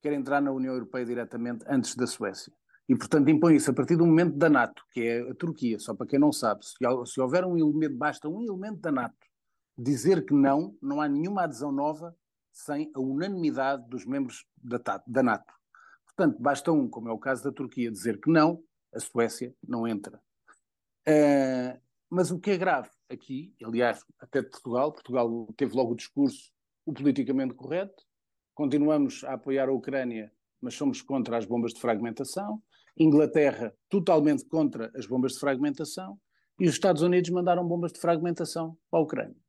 quer 0.00 0.12
entrar 0.14 0.40
na 0.40 0.50
União 0.50 0.74
Europeia 0.74 1.06
diretamente 1.06 1.64
antes 1.68 1.94
da 1.94 2.08
Suécia. 2.08 2.52
E, 2.88 2.96
portanto, 2.96 3.28
impõe 3.28 3.54
isso 3.54 3.70
a 3.70 3.74
partir 3.74 3.94
do 3.94 4.04
momento 4.04 4.36
da 4.36 4.50
NATO, 4.50 4.82
que 4.90 5.00
é 5.00 5.30
a 5.30 5.34
Turquia. 5.34 5.78
Só 5.78 5.94
para 5.94 6.08
quem 6.08 6.18
não 6.18 6.32
sabe, 6.32 6.64
se, 6.64 7.20
houver 7.20 7.44
um 7.44 7.56
elemento, 7.56 7.96
basta 7.96 8.28
um 8.28 8.42
elemento 8.42 8.80
da 8.80 8.90
NATO 8.90 9.14
dizer 9.78 10.26
que 10.26 10.34
não, 10.34 10.76
não 10.82 11.00
há 11.00 11.08
nenhuma 11.08 11.44
adesão 11.44 11.70
nova 11.70 12.14
sem 12.52 12.90
a 12.94 13.00
unanimidade 13.00 13.88
dos 13.88 14.04
membros 14.04 14.44
da, 14.56 15.02
da 15.06 15.22
NATO. 15.22 15.52
Portanto, 16.04 16.36
basta 16.40 16.72
um, 16.72 16.88
como 16.88 17.08
é 17.08 17.12
o 17.12 17.18
caso 17.18 17.44
da 17.44 17.52
Turquia, 17.52 17.90
dizer 17.90 18.20
que 18.20 18.30
não, 18.30 18.62
a 18.92 19.00
Suécia 19.00 19.54
não 19.66 19.86
entra. 19.86 20.20
Uh, 21.08 21.80
mas 22.14 22.30
o 22.30 22.38
que 22.38 22.50
é 22.50 22.58
grave 22.58 22.90
aqui, 23.08 23.54
aliás, 23.64 24.04
até 24.20 24.42
de 24.42 24.50
Portugal, 24.50 24.92
Portugal 24.92 25.48
teve 25.56 25.74
logo 25.74 25.92
o 25.92 25.96
discurso, 25.96 26.52
o 26.84 26.92
politicamente 26.92 27.54
correto, 27.54 28.04
continuamos 28.52 29.24
a 29.24 29.32
apoiar 29.32 29.70
a 29.70 29.72
Ucrânia, 29.72 30.30
mas 30.60 30.74
somos 30.74 31.00
contra 31.00 31.38
as 31.38 31.46
bombas 31.46 31.72
de 31.72 31.80
fragmentação, 31.80 32.62
Inglaterra 32.98 33.74
totalmente 33.88 34.44
contra 34.44 34.92
as 34.94 35.06
bombas 35.06 35.32
de 35.32 35.38
fragmentação, 35.38 36.20
e 36.60 36.66
os 36.66 36.74
Estados 36.74 37.00
Unidos 37.00 37.30
mandaram 37.30 37.66
bombas 37.66 37.94
de 37.94 37.98
fragmentação 37.98 38.76
para 38.90 39.00
a 39.00 39.02
Ucrânia. 39.02 39.40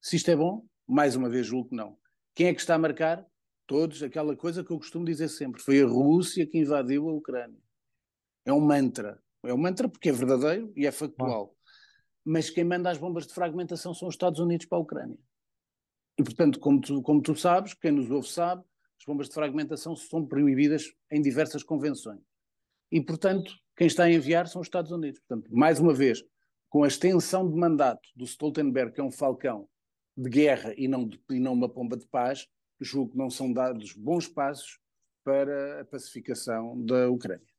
Se 0.00 0.16
isto 0.16 0.30
é 0.30 0.36
bom, 0.36 0.64
mais 0.88 1.14
uma 1.14 1.28
vez 1.28 1.46
julgo 1.46 1.68
que 1.68 1.76
não. 1.76 1.98
Quem 2.34 2.46
é 2.46 2.54
que 2.54 2.62
está 2.62 2.76
a 2.76 2.78
marcar? 2.78 3.26
Todos, 3.66 4.02
aquela 4.02 4.34
coisa 4.34 4.64
que 4.64 4.70
eu 4.70 4.78
costumo 4.78 5.04
dizer 5.04 5.28
sempre, 5.28 5.60
foi 5.60 5.82
a 5.82 5.86
Rússia 5.86 6.46
que 6.46 6.56
invadiu 6.56 7.10
a 7.10 7.12
Ucrânia. 7.12 7.60
É 8.46 8.52
um 8.54 8.60
mantra. 8.60 9.22
É 9.44 9.52
um 9.52 9.58
mantra 9.58 9.86
porque 9.86 10.08
é 10.08 10.12
verdadeiro 10.12 10.72
e 10.74 10.86
é 10.86 10.90
factual 10.90 11.54
mas 12.24 12.50
quem 12.50 12.64
manda 12.64 12.90
as 12.90 12.98
bombas 12.98 13.26
de 13.26 13.34
fragmentação 13.34 13.94
são 13.94 14.08
os 14.08 14.14
Estados 14.14 14.40
Unidos 14.40 14.66
para 14.66 14.78
a 14.78 14.80
Ucrânia. 14.80 15.18
E, 16.18 16.22
portanto, 16.22 16.60
como 16.60 16.80
tu, 16.80 17.02
como 17.02 17.22
tu 17.22 17.34
sabes, 17.34 17.74
quem 17.74 17.92
nos 17.92 18.10
ouve 18.10 18.28
sabe, 18.28 18.62
as 18.98 19.04
bombas 19.06 19.28
de 19.28 19.34
fragmentação 19.34 19.96
são 19.96 20.26
proibidas 20.26 20.92
em 21.10 21.22
diversas 21.22 21.62
convenções. 21.62 22.20
E, 22.92 23.00
portanto, 23.00 23.54
quem 23.76 23.86
está 23.86 24.04
a 24.04 24.12
enviar 24.12 24.46
são 24.46 24.60
os 24.60 24.66
Estados 24.66 24.90
Unidos. 24.90 25.20
Portanto, 25.20 25.48
mais 25.54 25.80
uma 25.80 25.94
vez, 25.94 26.22
com 26.68 26.84
a 26.84 26.88
extensão 26.88 27.48
de 27.50 27.56
mandato 27.56 28.08
do 28.14 28.24
Stoltenberg, 28.24 28.92
que 28.92 29.00
é 29.00 29.04
um 29.04 29.10
falcão 29.10 29.68
de 30.16 30.28
guerra 30.28 30.74
e 30.76 30.86
não, 30.86 31.08
de, 31.08 31.18
e 31.30 31.40
não 31.40 31.54
uma 31.54 31.68
pomba 31.68 31.96
de 31.96 32.06
paz, 32.06 32.46
julgo 32.80 33.12
que 33.12 33.18
não 33.18 33.30
são 33.30 33.52
dados 33.52 33.92
bons 33.94 34.28
passos 34.28 34.78
para 35.24 35.80
a 35.80 35.84
pacificação 35.84 36.84
da 36.84 37.08
Ucrânia. 37.08 37.49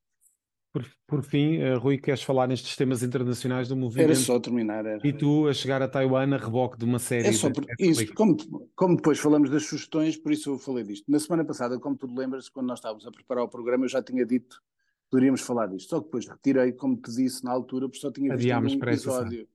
Por, 0.73 0.85
por 1.05 1.21
fim, 1.21 1.61
uh, 1.61 1.77
Rui, 1.77 1.97
queres 1.97 2.23
falar 2.23 2.47
nestes 2.47 2.77
temas 2.77 3.03
internacionais 3.03 3.67
do 3.67 3.75
movimento? 3.75 4.11
Era 4.11 4.15
só 4.15 4.39
terminar. 4.39 4.85
Era. 4.85 5.05
E 5.05 5.11
tu 5.11 5.47
a 5.47 5.53
chegar 5.53 5.81
a 5.81 5.87
Taiwan 5.87 6.33
a 6.33 6.37
reboque 6.37 6.77
de 6.77 6.85
uma 6.85 6.97
série. 6.97 7.27
É 7.27 7.33
só 7.33 7.51
por, 7.51 7.65
isso, 7.77 8.13
como, 8.13 8.37
como, 8.73 8.95
depois 8.95 9.19
falamos 9.19 9.49
das 9.49 9.65
sugestões, 9.65 10.15
por 10.15 10.31
isso 10.31 10.51
eu 10.51 10.57
falei 10.57 10.85
disto. 10.85 11.11
Na 11.11 11.19
semana 11.19 11.43
passada, 11.43 11.77
como 11.77 11.97
tu 11.97 12.07
lembras, 12.07 12.47
quando 12.47 12.67
nós 12.67 12.79
estávamos 12.79 13.05
a 13.05 13.11
preparar 13.11 13.43
o 13.43 13.49
programa, 13.49 13.83
eu 13.83 13.89
já 13.89 14.01
tinha 14.01 14.25
dito 14.25 14.55
que 14.55 15.09
poderíamos 15.09 15.41
falar 15.41 15.67
disto. 15.67 15.89
Só 15.89 15.99
que 15.99 16.05
depois 16.05 16.25
retirei, 16.25 16.71
como 16.71 16.95
te 16.95 17.11
disse 17.11 17.43
na 17.43 17.51
altura, 17.51 17.89
porque 17.89 17.99
só 17.99 18.09
tinha 18.09 18.33
visto 18.33 18.45
Adiámos 18.45 18.73
um 18.73 18.77
episódio. 18.77 19.47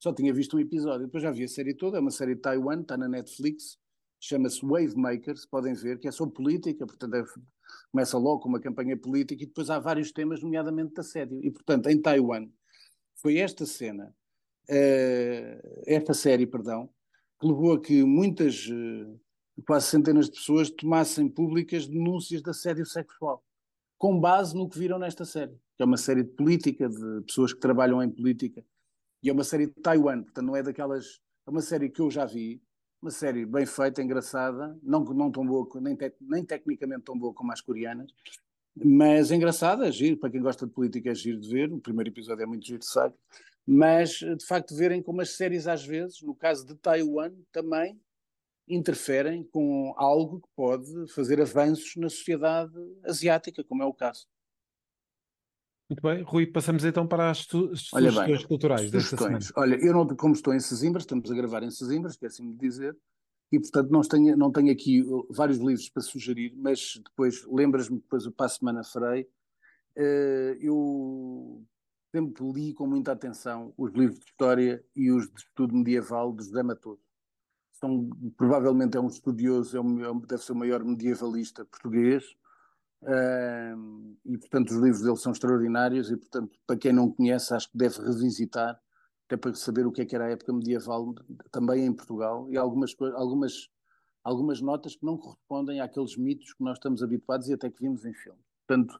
Só 0.00 0.12
tinha 0.12 0.34
visto 0.34 0.56
um 0.56 0.60
episódio. 0.60 1.06
Depois 1.06 1.22
já 1.22 1.30
vi 1.30 1.44
a 1.44 1.48
série 1.48 1.74
toda, 1.74 1.98
é 1.98 2.00
uma 2.00 2.10
série 2.10 2.34
de 2.34 2.40
Taiwan, 2.40 2.80
está 2.80 2.96
na 2.96 3.08
Netflix, 3.08 3.78
chama-se 4.18 4.60
Wave 4.66 4.96
Makers, 4.96 5.46
podem 5.46 5.72
ver, 5.74 6.00
que 6.00 6.08
é 6.08 6.10
sobre 6.10 6.34
política, 6.34 6.84
portanto 6.84 7.14
é 7.14 7.24
começa 7.90 8.18
logo 8.18 8.40
com 8.40 8.48
uma 8.48 8.60
campanha 8.60 8.96
política 8.96 9.42
e 9.42 9.46
depois 9.46 9.70
há 9.70 9.78
vários 9.78 10.12
temas, 10.12 10.42
nomeadamente 10.42 10.94
de 10.94 11.00
assédio. 11.00 11.44
E, 11.44 11.50
portanto, 11.50 11.88
em 11.88 12.00
Taiwan, 12.00 12.48
foi 13.16 13.38
esta 13.38 13.64
cena, 13.66 14.14
uh, 14.68 15.82
esta 15.86 16.14
série, 16.14 16.46
perdão, 16.46 16.88
que 17.40 17.46
levou 17.46 17.72
a 17.72 17.80
que 17.80 18.02
muitas, 18.04 18.66
uh, 18.66 19.20
quase 19.66 19.86
centenas 19.86 20.26
de 20.26 20.32
pessoas, 20.32 20.70
tomassem 20.70 21.28
públicas 21.28 21.86
denúncias 21.86 22.42
de 22.42 22.50
assédio 22.50 22.86
sexual, 22.86 23.44
com 23.98 24.18
base 24.18 24.54
no 24.54 24.68
que 24.68 24.78
viram 24.78 24.98
nesta 24.98 25.24
série, 25.24 25.54
que 25.76 25.82
é 25.82 25.84
uma 25.84 25.96
série 25.96 26.22
de 26.22 26.30
política, 26.30 26.88
de 26.88 27.22
pessoas 27.26 27.52
que 27.52 27.60
trabalham 27.60 28.02
em 28.02 28.10
política, 28.10 28.64
e 29.22 29.30
é 29.30 29.32
uma 29.32 29.44
série 29.44 29.66
de 29.66 29.72
Taiwan, 29.80 30.22
portanto, 30.22 30.44
não 30.44 30.54
é 30.54 30.62
daquelas. 30.62 31.18
É 31.46 31.50
uma 31.50 31.62
série 31.62 31.88
que 31.88 32.00
eu 32.00 32.10
já 32.10 32.26
vi, 32.26 32.62
uma 33.04 33.10
série 33.10 33.44
bem 33.44 33.66
feita, 33.66 34.02
engraçada, 34.02 34.78
não, 34.82 35.04
não 35.04 35.30
tão 35.30 35.46
boa, 35.46 35.68
nem, 35.78 35.94
te, 35.94 36.10
nem 36.22 36.42
tecnicamente 36.42 37.02
tão 37.02 37.18
boa 37.18 37.34
como 37.34 37.52
as 37.52 37.60
coreanas, 37.60 38.10
mas 38.74 39.30
engraçada, 39.30 39.92
giro, 39.92 40.16
para 40.16 40.30
quem 40.30 40.40
gosta 40.40 40.66
de 40.66 40.72
política 40.72 41.10
é 41.10 41.14
giro 41.14 41.38
de 41.38 41.46
ver, 41.46 41.70
o 41.70 41.78
primeiro 41.78 42.08
episódio 42.08 42.42
é 42.42 42.46
muito 42.46 42.66
giro 42.66 42.78
de 42.78 42.86
saco, 42.86 43.18
mas 43.66 44.12
de 44.12 44.46
facto 44.46 44.74
verem 44.74 45.02
como 45.02 45.20
as 45.20 45.36
séries 45.36 45.66
às 45.66 45.84
vezes, 45.84 46.22
no 46.22 46.34
caso 46.34 46.66
de 46.66 46.74
Taiwan, 46.76 47.30
também 47.52 48.00
interferem 48.66 49.44
com 49.44 49.92
algo 49.98 50.40
que 50.40 50.48
pode 50.56 51.12
fazer 51.12 51.42
avanços 51.42 51.96
na 51.96 52.08
sociedade 52.08 52.72
asiática, 53.04 53.62
como 53.62 53.82
é 53.82 53.86
o 53.86 53.92
caso. 53.92 54.26
Muito 55.94 56.02
bem, 56.02 56.22
Rui, 56.22 56.46
passamos 56.46 56.84
então 56.84 57.06
para 57.06 57.30
as, 57.30 57.38
sugestões 57.38 58.44
culturais 58.44 58.90
sugestões. 58.90 59.52
Olha, 59.56 59.76
eu 59.76 59.92
não, 59.92 60.04
como 60.08 60.34
estou 60.34 60.52
em 60.52 60.58
Sesimbras, 60.58 61.04
estamos 61.04 61.30
a 61.30 61.34
gravar 61.34 61.62
em 61.62 61.70
Sesimbras, 61.70 62.14
esqueci-me 62.14 62.52
de 62.52 62.58
dizer, 62.58 62.96
e 63.52 63.60
portanto 63.60 63.90
não 63.90 64.00
tenho, 64.00 64.36
não 64.36 64.50
tenho 64.50 64.72
aqui 64.72 65.02
uh, 65.02 65.24
vários 65.30 65.58
livros 65.58 65.88
para 65.88 66.02
sugerir, 66.02 66.52
mas 66.56 67.00
depois 67.04 67.46
lembras-me, 67.46 68.00
depois 68.00 68.26
para 68.30 68.46
a 68.46 68.48
semana 68.48 68.82
farei. 68.82 69.22
Uh, 69.96 70.58
eu 70.60 71.64
sempre 72.10 72.44
li 72.52 72.74
com 72.74 72.88
muita 72.88 73.12
atenção 73.12 73.72
os 73.76 73.92
livros 73.92 74.18
de 74.18 74.24
história 74.24 74.84
e 74.96 75.12
os 75.12 75.30
de 75.30 75.42
estudo 75.42 75.76
medieval 75.76 76.32
de 76.32 76.44
José 76.44 76.64
Matoso. 76.64 77.02
São, 77.74 78.10
provavelmente 78.36 78.96
é 78.96 79.00
um 79.00 79.06
estudioso, 79.06 79.76
é 79.76 79.80
um, 79.80 80.18
deve 80.18 80.42
ser 80.42 80.52
o 80.52 80.56
maior 80.56 80.84
medievalista 80.84 81.64
português, 81.64 82.24
Uh, 83.04 84.16
e 84.24 84.38
portanto 84.38 84.70
os 84.70 84.76
livros 84.76 85.02
dele 85.02 85.16
são 85.16 85.32
extraordinários 85.32 86.10
e 86.10 86.16
portanto 86.16 86.58
para 86.66 86.78
quem 86.78 86.90
não 86.90 87.10
conhece 87.10 87.52
acho 87.52 87.70
que 87.70 87.76
deve 87.76 87.98
revisitar 87.98 88.80
até 89.26 89.36
para 89.36 89.52
saber 89.54 89.86
o 89.86 89.92
que 89.92 90.00
é 90.00 90.06
que 90.06 90.14
era 90.14 90.24
a 90.24 90.30
época 90.30 90.54
medieval 90.54 91.14
também 91.50 91.84
em 91.84 91.92
Portugal 91.92 92.48
e 92.50 92.56
algumas 92.56 92.94
algumas 93.14 93.68
algumas 94.22 94.62
notas 94.62 94.96
que 94.96 95.04
não 95.04 95.18
correspondem 95.18 95.82
àqueles 95.82 96.16
mitos 96.16 96.54
que 96.54 96.64
nós 96.64 96.78
estamos 96.78 97.02
habituados 97.02 97.46
e 97.48 97.52
até 97.52 97.68
que 97.68 97.82
vimos 97.82 98.06
em 98.06 98.14
filme 98.14 98.40
portanto 98.66 98.98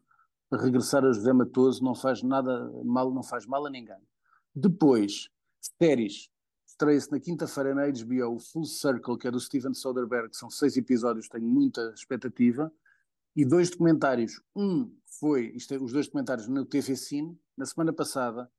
regressar 0.53 1.03
a 1.03 1.11
José 1.11 1.33
Matoso 1.33 1.83
não 1.83 1.95
faz 1.95 2.23
nada 2.23 2.71
mal 2.85 3.11
não 3.11 3.23
faz 3.23 3.47
mal 3.47 3.65
a 3.65 3.71
ninguém. 3.71 3.97
Depois 4.55 5.31
séries. 5.81 6.29
Estreia-se 6.67 7.11
na 7.11 7.21
quinta-feira 7.21 7.75
na 7.75 7.87
HBO 7.87 8.39
Full 8.39 8.65
Circle 8.65 9.17
que 9.17 9.29
é 9.29 9.31
do 9.31 9.41
Steven 9.41 9.73
Soderbergh 9.73 10.35
são 10.35 10.51
seis 10.51 10.77
episódios 10.77 11.29
tenho 11.29 11.47
muita 11.47 11.93
expectativa 11.95 12.71
e 13.35 13.45
dois 13.45 13.71
documentários. 13.71 14.41
Um 14.55 14.93
foi, 15.19 15.53
isto 15.55 15.75
é, 15.75 15.79
os 15.79 15.93
dois 15.93 16.07
documentários 16.07 16.49
no 16.49 16.65
TV 16.65 16.97
Cine, 16.97 17.39
na 17.57 17.67
semana 17.67 17.93
passada, 17.93 18.51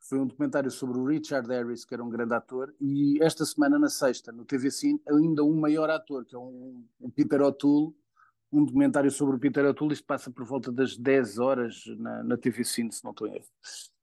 foi 0.00 0.18
um 0.18 0.26
documentário 0.26 0.70
sobre 0.70 0.98
o 0.98 1.04
Richard 1.04 1.48
Harris, 1.48 1.84
que 1.84 1.92
era 1.92 2.02
um 2.02 2.08
grande 2.08 2.34
ator, 2.34 2.74
e 2.80 3.22
esta 3.22 3.44
semana, 3.44 3.78
na 3.78 3.88
sexta, 3.88 4.30
no 4.30 4.44
TV 4.44 4.70
Cine, 4.70 5.00
ainda 5.08 5.44
um 5.44 5.58
maior 5.58 5.90
ator, 5.90 6.24
que 6.24 6.34
é 6.34 6.38
um, 6.38 6.84
um 7.00 7.10
Peter 7.10 7.42
O'Toole, 7.42 7.94
um 8.50 8.64
documentário 8.64 9.10
sobre 9.10 9.36
o 9.36 9.38
Peter 9.38 9.64
O'Toole, 9.66 9.92
isto 9.92 10.06
passa 10.06 10.30
por 10.30 10.44
volta 10.44 10.72
das 10.72 10.96
10 10.96 11.38
horas 11.38 11.82
na, 11.98 12.22
na 12.22 12.36
TV 12.36 12.64
Cine, 12.64 12.92
se 12.92 13.04
não 13.04 13.10
estou 13.10 13.26
em 13.26 13.34
erro. 13.34 13.46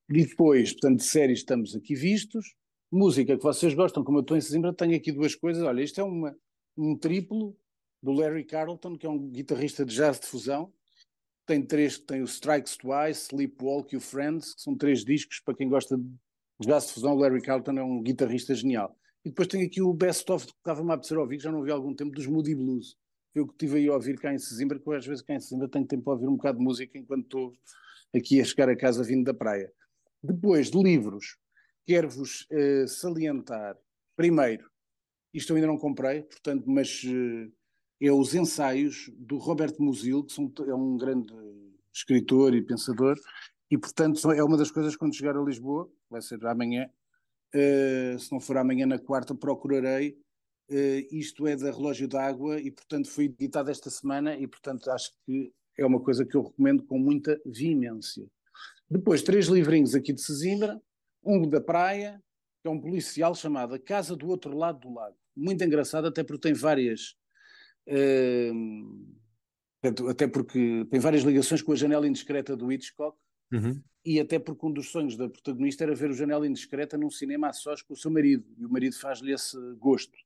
E 0.10 0.26
depois, 0.26 0.74
portanto, 0.74 0.98
de 0.98 1.06
séries 1.06 1.40
estamos 1.40 1.76
aqui 1.76 1.96
vistos, 1.96 2.56
música 2.92 3.36
que 3.36 3.44
vocês 3.44 3.74
gostam, 3.74 4.04
como 4.04 4.20
eu 4.20 4.22
estou 4.22 4.38
em 4.38 4.42
Sesimbra, 4.42 4.74
tenho 4.74 4.96
aqui 4.96 5.12
duas 5.12 5.34
coisas, 5.34 5.64
olha, 5.64 5.82
isto 5.82 6.00
é 6.00 6.04
uma, 6.04 6.36
um 6.78 6.96
triplo 6.96 7.58
do 8.06 8.12
Larry 8.12 8.46
Carlton, 8.46 8.96
que 8.96 9.08
é 9.08 9.10
um 9.10 9.18
guitarrista 9.30 9.84
de 9.84 9.96
jazz 9.96 10.20
de 10.20 10.28
fusão. 10.28 10.72
Tem 11.44 11.66
três, 11.66 11.98
tem 11.98 12.22
o 12.22 12.26
Strikes 12.26 12.78
Twice, 12.78 13.30
Sleepwalk 13.32 13.94
e 13.94 13.98
o 13.98 14.00
Friends, 14.00 14.54
que 14.54 14.62
são 14.62 14.78
três 14.78 15.04
discos 15.04 15.40
para 15.40 15.56
quem 15.56 15.68
gosta 15.68 15.98
de 15.98 16.06
jazz 16.62 16.86
de 16.86 16.94
fusão. 16.94 17.16
O 17.16 17.18
Larry 17.18 17.42
Carlton 17.42 17.80
é 17.80 17.84
um 17.84 18.04
guitarrista 18.04 18.54
genial. 18.54 18.96
E 19.26 19.30
depois 19.30 19.48
tem 19.48 19.64
aqui 19.64 19.82
o 19.82 19.92
Best 19.92 20.32
of, 20.32 20.46
que 20.46 20.54
estava-me 20.54 20.92
a 20.92 20.94
apetecer 20.94 21.18
ouvir, 21.18 21.40
já 21.40 21.52
não 21.52 21.58
ouvi 21.58 21.72
há 21.72 21.74
algum 21.74 21.96
tempo, 21.96 22.12
dos 22.12 22.28
Moody 22.28 22.54
Blues. 22.54 22.96
Eu 23.34 23.48
que 23.48 23.54
estive 23.54 23.80
aí 23.80 23.88
a 23.90 23.94
ouvir 23.96 24.20
cá 24.20 24.32
em 24.32 24.38
Sesimbra, 24.38 24.80
que 24.80 24.94
às 24.94 25.06
vezes 25.06 25.24
cá 25.24 25.34
em 25.34 25.40
Sesimbra 25.40 25.68
tenho 25.68 25.88
tempo 25.88 26.08
a 26.12 26.14
ouvir 26.14 26.28
um 26.28 26.36
bocado 26.36 26.60
de 26.60 26.64
música 26.64 26.96
enquanto 26.98 27.24
estou 27.24 27.54
aqui 28.16 28.40
a 28.40 28.46
chegar 28.46 28.70
a 28.70 28.78
casa 28.78 29.04
vindo 29.04 29.24
da 29.24 29.34
praia. 29.34 29.72
Depois 30.22 30.70
de 30.70 30.78
livros, 30.82 31.38
quero-vos 31.88 32.48
uh, 32.52 32.88
salientar, 32.88 33.76
primeiro, 34.16 34.70
isto 35.34 35.52
eu 35.52 35.56
ainda 35.56 35.68
não 35.68 35.78
comprei, 35.78 36.22
portanto, 36.22 36.66
mas 36.68 37.04
uh, 37.04 37.52
é 38.02 38.12
os 38.12 38.36
ensaios 38.36 39.10
do 39.18 39.38
Robert 39.38 39.76
Musil, 39.80 40.24
que 40.24 40.34
são, 40.34 40.52
é 40.68 40.76
um 40.76 40.98
grande 40.98 41.34
escritor 41.94 42.54
e 42.54 42.62
pensador, 42.62 43.18
e 43.72 43.78
portanto 43.78 44.32
é 44.32 44.44
uma 44.44 44.58
das 44.58 44.70
coisas 44.70 44.96
quando 44.96 45.16
chegar 45.16 45.38
a 45.38 45.42
Lisboa, 45.42 45.90
vai 46.10 46.22
ser 46.22 46.46
amanhã, 46.46 46.90
uh, 47.54 48.20
se 48.20 48.32
não 48.32 48.40
for 48.40 48.58
amanhã 48.58 48.86
na 48.86 49.00
quarta, 49.00 49.34
procurarei. 49.34 50.18
Uh, 50.70 51.16
isto 51.16 51.48
é 51.48 51.56
da 51.56 51.72
Relógio 51.72 52.08
d'Água 52.08 52.60
e 52.60 52.72
portanto 52.72 53.10
foi 53.10 53.26
editado 53.26 53.70
esta 53.70 53.90
semana 53.90 54.36
e 54.36 54.48
portanto 54.48 54.90
acho 54.90 55.12
que 55.24 55.54
é 55.78 55.86
uma 55.86 56.00
coisa 56.00 56.26
que 56.26 56.36
eu 56.36 56.42
recomendo 56.42 56.84
com 56.84 56.98
muita 56.98 57.40
vimência. 57.46 58.26
Depois, 58.90 59.22
três 59.22 59.48
livrinhos 59.48 59.96
aqui 59.96 60.14
de 60.14 60.22
Sesimbra, 60.22 60.82
um 61.24 61.48
da 61.50 61.60
praia, 61.60 62.22
que 62.62 62.68
é 62.68 62.72
um 62.72 62.80
policial 62.80 63.34
chamado 63.36 63.80
Casa 63.80 64.16
do 64.16 64.28
Outro 64.28 64.56
Lado 64.56 64.80
do 64.80 64.94
Lago. 64.94 65.18
Muito 65.36 65.64
engraçado, 65.64 66.08
até 66.08 66.24
porque 66.24 66.48
tem 66.48 66.54
várias 66.54 67.16
até 70.10 70.28
porque 70.28 70.86
tem 70.90 71.00
várias 71.00 71.24
ligações 71.24 71.62
com 71.62 71.72
a 71.72 71.76
janela 71.76 72.08
indiscreta 72.08 72.56
do 72.56 72.72
Hitchcock 72.72 73.18
uhum. 73.52 73.82
e 74.04 74.20
até 74.20 74.40
porque 74.40 74.66
um 74.66 74.72
dos 74.72 74.90
sonhos 74.90 75.16
da 75.16 75.30
protagonista 75.30 75.84
era 75.84 75.96
ver 75.96 76.10
o 76.10 76.14
Janela 76.14 76.48
Indiscreta 76.48 76.98
num 76.98 77.10
cinema 77.10 77.50
a 77.50 77.54
sós 77.54 77.82
com 77.82 77.94
o 77.94 77.98
seu 77.98 78.12
marido 78.12 78.46
e 78.58 78.66
o 78.66 78.70
marido 78.70 78.96
faz-lhe 78.98 79.34
esse 79.34 79.58
gosto. 79.78 80.18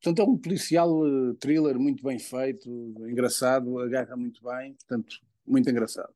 Portanto, 0.00 0.20
é 0.20 0.30
um 0.30 0.36
policial 0.36 0.90
uh, 0.90 1.34
thriller 1.34 1.78
muito 1.78 2.02
bem 2.04 2.18
feito, 2.18 2.68
engraçado, 3.08 3.78
agarra 3.78 4.16
muito 4.16 4.42
bem, 4.42 4.74
portanto, 4.74 5.16
muito 5.46 5.70
engraçado. 5.70 6.12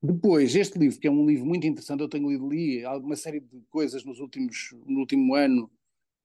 Depois, 0.00 0.54
este 0.54 0.78
livro, 0.78 1.00
que 1.00 1.08
é 1.08 1.10
um 1.10 1.26
livro 1.26 1.44
muito 1.44 1.66
interessante, 1.66 2.00
eu 2.00 2.08
tenho 2.08 2.30
lido 2.30 2.46
ali 2.46 2.84
alguma 2.84 3.16
série 3.16 3.40
de 3.40 3.60
coisas 3.68 4.04
nos 4.04 4.20
últimos, 4.20 4.74
no 4.86 5.00
último 5.00 5.34
ano 5.34 5.70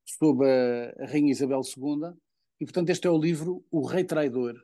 sobre 0.05 0.47
a, 0.47 1.03
a 1.03 1.05
Rainha 1.07 1.31
Isabel 1.31 1.61
II, 1.61 2.13
e, 2.63 2.65
portanto, 2.65 2.91
este 2.91 3.05
é 3.05 3.11
o 3.11 3.17
livro 3.17 3.61
O 3.69 3.85
Rei 3.85 4.05
Traidor, 4.05 4.55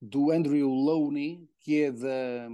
do 0.00 0.32
Andrew 0.32 0.68
Lowney, 0.68 1.48
que 1.60 1.82
é 1.82 1.92
da. 1.92 2.48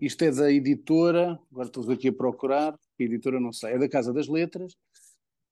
Isto 0.00 0.22
é 0.22 0.30
da 0.30 0.50
editora, 0.50 1.38
agora 1.52 1.68
estou 1.68 1.90
aqui 1.90 2.08
a 2.08 2.12
procurar, 2.14 2.72
a 2.72 3.02
editora 3.02 3.38
não 3.38 3.52
sei, 3.52 3.74
é 3.74 3.78
da 3.78 3.90
Casa 3.90 4.10
das 4.10 4.26
Letras, 4.26 4.74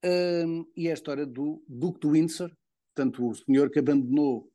um, 0.02 0.64
e 0.74 0.88
é 0.88 0.92
a 0.92 0.94
história 0.94 1.26
do 1.26 1.62
Duque 1.68 2.00
de 2.00 2.10
Windsor, 2.10 2.50
portanto, 2.94 3.28
o 3.28 3.34
senhor 3.34 3.68
que 3.68 3.80
abandonou 3.80 4.50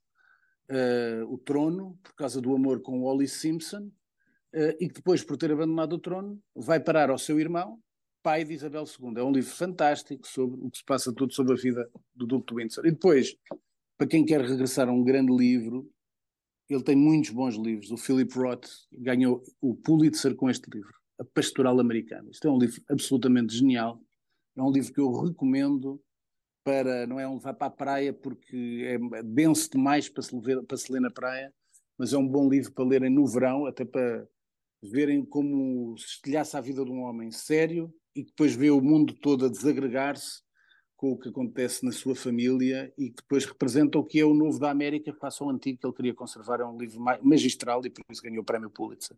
uh, 0.71 1.31
o 1.31 1.37
trono 1.37 1.95
por 2.01 2.15
causa 2.15 2.41
do 2.41 2.55
amor 2.55 2.81
com 2.81 3.03
Wally 3.03 3.27
Simpson, 3.27 3.91
uh, 4.55 4.75
e 4.79 4.87
que 4.87 4.95
depois, 4.95 5.23
por 5.23 5.37
ter 5.37 5.51
abandonado 5.51 5.93
o 5.93 5.99
trono, 5.99 6.41
vai 6.55 6.79
parar 6.79 7.11
ao 7.11 7.19
seu 7.19 7.39
irmão, 7.39 7.79
pai 8.23 8.43
de 8.43 8.53
Isabel 8.53 8.85
II. 8.85 9.13
É 9.17 9.23
um 9.23 9.31
livro 9.31 9.51
fantástico 9.51 10.27
sobre 10.27 10.59
o 10.59 10.71
que 10.71 10.79
se 10.79 10.83
passa 10.83 11.13
tudo 11.13 11.31
sobre 11.31 11.53
a 11.53 11.57
vida 11.57 11.87
do 12.15 12.25
Duque 12.25 12.47
de 12.47 12.63
Windsor. 12.63 12.87
E 12.87 12.91
depois, 12.91 13.35
para 13.97 14.07
quem 14.07 14.25
quer 14.25 14.41
regressar 14.41 14.89
a 14.89 14.91
um 14.91 15.03
grande 15.03 15.35
livro, 15.35 15.89
ele 16.69 16.83
tem 16.83 16.95
muitos 16.95 17.31
bons 17.31 17.55
livros. 17.55 17.91
O 17.91 17.97
Philip 17.97 18.33
Roth 18.33 18.67
ganhou 18.91 19.43
o 19.61 19.75
Pulitzer 19.75 20.35
com 20.35 20.49
este 20.49 20.69
livro, 20.69 20.93
A 21.19 21.23
Pastoral 21.23 21.79
Americana. 21.79 22.29
Isto 22.29 22.47
é 22.47 22.51
um 22.51 22.57
livro 22.57 22.81
absolutamente 22.89 23.55
genial. 23.55 24.01
É 24.55 24.61
um 24.61 24.71
livro 24.71 24.93
que 24.93 24.99
eu 24.99 25.11
recomendo 25.11 26.01
para, 26.63 27.05
não 27.07 27.19
é 27.19 27.27
um 27.27 27.35
levar 27.35 27.53
para 27.53 27.67
a 27.67 27.71
praia 27.71 28.13
porque 28.13 28.83
é 28.85 29.23
denso 29.23 29.69
demais 29.69 30.07
para 30.07 30.23
se, 30.23 30.35
ler, 30.35 30.63
para 30.63 30.77
se 30.77 30.91
ler 30.91 31.01
na 31.01 31.11
praia, 31.11 31.53
mas 31.97 32.13
é 32.13 32.17
um 32.17 32.27
bom 32.27 32.49
livro 32.49 32.71
para 32.71 32.85
lerem 32.85 33.09
no 33.09 33.27
verão, 33.27 33.65
até 33.65 33.83
para 33.83 34.27
verem 34.81 35.25
como 35.25 35.97
se 35.97 36.05
estilhaça 36.05 36.57
a 36.57 36.61
vida 36.61 36.83
de 36.83 36.91
um 36.91 37.01
homem 37.01 37.31
sério 37.31 37.93
e 38.15 38.23
depois 38.23 38.55
vê 38.55 38.69
o 38.69 38.81
mundo 38.81 39.13
todo 39.13 39.45
a 39.45 39.49
desagregar-se 39.49 40.41
com 41.03 41.11
o 41.11 41.17
que 41.17 41.27
acontece 41.27 41.83
na 41.83 41.91
sua 41.91 42.15
família 42.15 42.93
e 42.97 43.09
que 43.09 43.17
depois 43.17 43.43
representa 43.43 43.99
o 43.99 44.05
que 44.05 44.21
é 44.21 44.25
o 44.25 44.33
novo 44.33 44.57
da 44.57 44.71
América 44.71 45.11
face 45.11 45.43
ao 45.43 45.49
antigo 45.49 45.77
que 45.77 45.85
ele 45.85 45.93
queria 45.93 46.13
conservar. 46.13 46.61
É 46.61 46.65
um 46.65 46.77
livro 46.77 46.97
magistral 47.21 47.85
e 47.85 47.89
por 47.89 48.01
isso 48.09 48.21
ganhou 48.21 48.41
o 48.41 48.45
prémio 48.45 48.69
Pulitzer. 48.69 49.17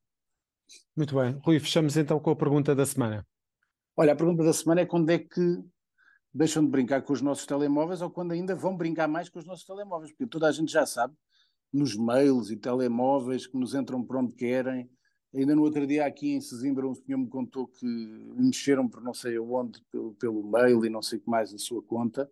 Muito 0.97 1.13
bem. 1.13 1.39
Rui, 1.45 1.59
fechamos 1.59 1.95
então 1.95 2.19
com 2.19 2.31
a 2.31 2.35
pergunta 2.35 2.73
da 2.73 2.87
semana. 2.87 3.23
Olha, 3.95 4.13
a 4.13 4.15
pergunta 4.15 4.43
da 4.43 4.51
semana 4.51 4.81
é 4.81 4.85
quando 4.87 5.11
é 5.11 5.19
que 5.19 5.63
deixam 6.33 6.65
de 6.65 6.71
brincar 6.71 7.03
com 7.03 7.13
os 7.13 7.21
nossos 7.21 7.45
telemóveis 7.45 8.01
ou 8.01 8.09
quando 8.09 8.31
ainda 8.31 8.55
vão 8.55 8.75
brincar 8.75 9.07
mais 9.07 9.29
com 9.29 9.37
os 9.37 9.45
nossos 9.45 9.63
telemóveis, 9.63 10.11
porque 10.11 10.25
toda 10.25 10.47
a 10.47 10.51
gente 10.51 10.71
já 10.71 10.87
sabe, 10.87 11.13
nos 11.71 11.95
mails 11.95 12.49
e 12.49 12.57
telemóveis 12.57 13.45
que 13.45 13.59
nos 13.59 13.75
entram 13.75 14.03
por 14.03 14.17
onde 14.17 14.33
querem. 14.33 14.89
Ainda 15.35 15.53
no 15.53 15.63
outro 15.63 15.85
dia 15.85 16.05
aqui 16.05 16.31
em 16.31 16.39
Sesimbra 16.39 16.87
um 16.87 16.95
senhor 16.95 17.17
me 17.17 17.27
contou 17.27 17.67
que 17.67 17.85
mexeram 18.37 18.87
por 18.87 19.01
não 19.03 19.13
sei 19.13 19.37
onde 19.37 19.81
pelo, 19.91 20.13
pelo 20.13 20.49
mail 20.49 20.85
e 20.85 20.89
não 20.89 21.01
sei 21.01 21.19
o 21.19 21.21
que 21.21 21.29
mais 21.29 21.53
a 21.53 21.57
sua 21.57 21.83
conta. 21.83 22.29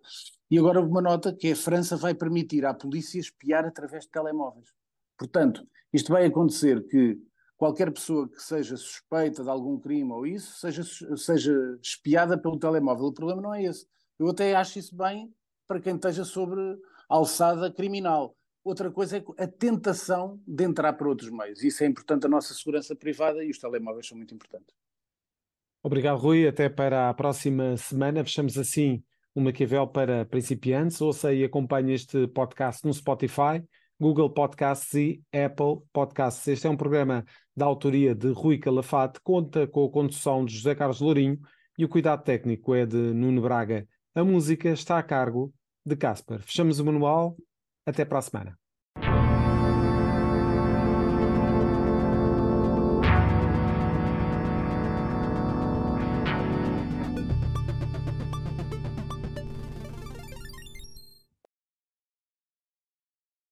E 0.50 0.58
agora 0.58 0.80
uma 0.80 1.02
nota 1.02 1.34
que 1.34 1.52
a 1.52 1.56
França 1.56 1.98
vai 1.98 2.14
permitir 2.14 2.66
à 2.66 2.74
polícia 2.74 3.20
espiar 3.20 3.66
através 3.66 4.06
de 4.06 4.12
telemóveis. 4.12 4.70
Portanto, 5.18 5.68
isto 5.92 6.14
vai 6.14 6.26
acontecer 6.26 6.88
que 6.88 7.20
qualquer 7.58 7.92
pessoa 7.92 8.28
que 8.30 8.42
seja 8.42 8.78
suspeita 8.78 9.44
de 9.44 9.50
algum 9.50 9.78
crime 9.78 10.12
ou 10.12 10.26
isso, 10.26 10.60
seja, 10.60 10.84
seja 11.18 11.80
espiada 11.82 12.38
pelo 12.38 12.58
telemóvel. 12.58 13.06
O 13.06 13.14
problema 13.14 13.42
não 13.42 13.54
é 13.54 13.64
esse. 13.64 13.86
Eu 14.18 14.30
até 14.30 14.56
acho 14.56 14.80
isso 14.80 14.96
bem 14.96 15.34
para 15.68 15.82
quem 15.82 15.96
esteja 15.96 16.24
sobre 16.24 16.62
alçada 17.10 17.72
criminal. 17.72 18.36
Outra 18.64 18.90
coisa 18.90 19.18
é 19.18 19.44
a 19.44 19.48
tentação 19.48 20.42
de 20.48 20.64
entrar 20.64 20.94
por 20.94 21.08
outros 21.08 21.30
meios. 21.30 21.62
Isso 21.64 21.84
é 21.84 21.88
importante 21.88 22.26
a 22.26 22.30
nossa 22.30 22.54
segurança 22.54 22.96
privada 22.96 23.44
e 23.44 23.50
os 23.50 23.58
telemóveis 23.58 24.08
são 24.08 24.18
muito 24.18 24.34
importantes. 24.34 24.74
Obrigado, 25.82 26.18
Rui. 26.18 26.48
Até 26.48 26.70
para 26.70 27.10
a 27.10 27.14
próxima 27.14 27.76
semana. 27.76 28.24
Fechamos 28.24 28.58
assim 28.58 29.04
o 29.36 29.42
Maquiavel 29.42 29.86
para 29.88 30.26
principiantes. 30.26 31.02
Ouça 31.02 31.34
e 31.34 31.44
acompanhe 31.44 31.94
este 31.94 32.26
podcast 32.28 32.86
no 32.86 32.94
Spotify, 32.94 33.62
Google 34.00 34.30
Podcasts 34.30 34.94
e 34.94 35.22
Apple 35.34 35.86
Podcasts. 35.92 36.48
Este 36.48 36.68
é 36.68 36.70
um 36.70 36.78
programa 36.78 37.26
da 37.56 37.66
autoria 37.66 38.16
de 38.16 38.32
Rui 38.32 38.58
Calafate, 38.58 39.20
conta 39.22 39.68
com 39.68 39.86
a 39.86 39.92
condução 39.92 40.46
de 40.46 40.56
José 40.56 40.74
Carlos 40.74 41.02
Lourinho 41.02 41.38
e 41.78 41.84
o 41.84 41.90
cuidado 41.90 42.24
técnico 42.24 42.74
é 42.74 42.86
de 42.86 42.96
Nuno 42.96 43.42
Braga. 43.42 43.86
A 44.16 44.24
música 44.24 44.70
está 44.70 44.98
a 44.98 45.04
cargo 45.04 45.54
de 45.86 45.98
Casper. 45.98 46.42
Fechamos 46.42 46.80
o 46.80 46.86
manual. 46.86 47.36
Até 47.86 48.06
para 48.06 48.20
a 48.20 48.22
semana. 48.22 48.63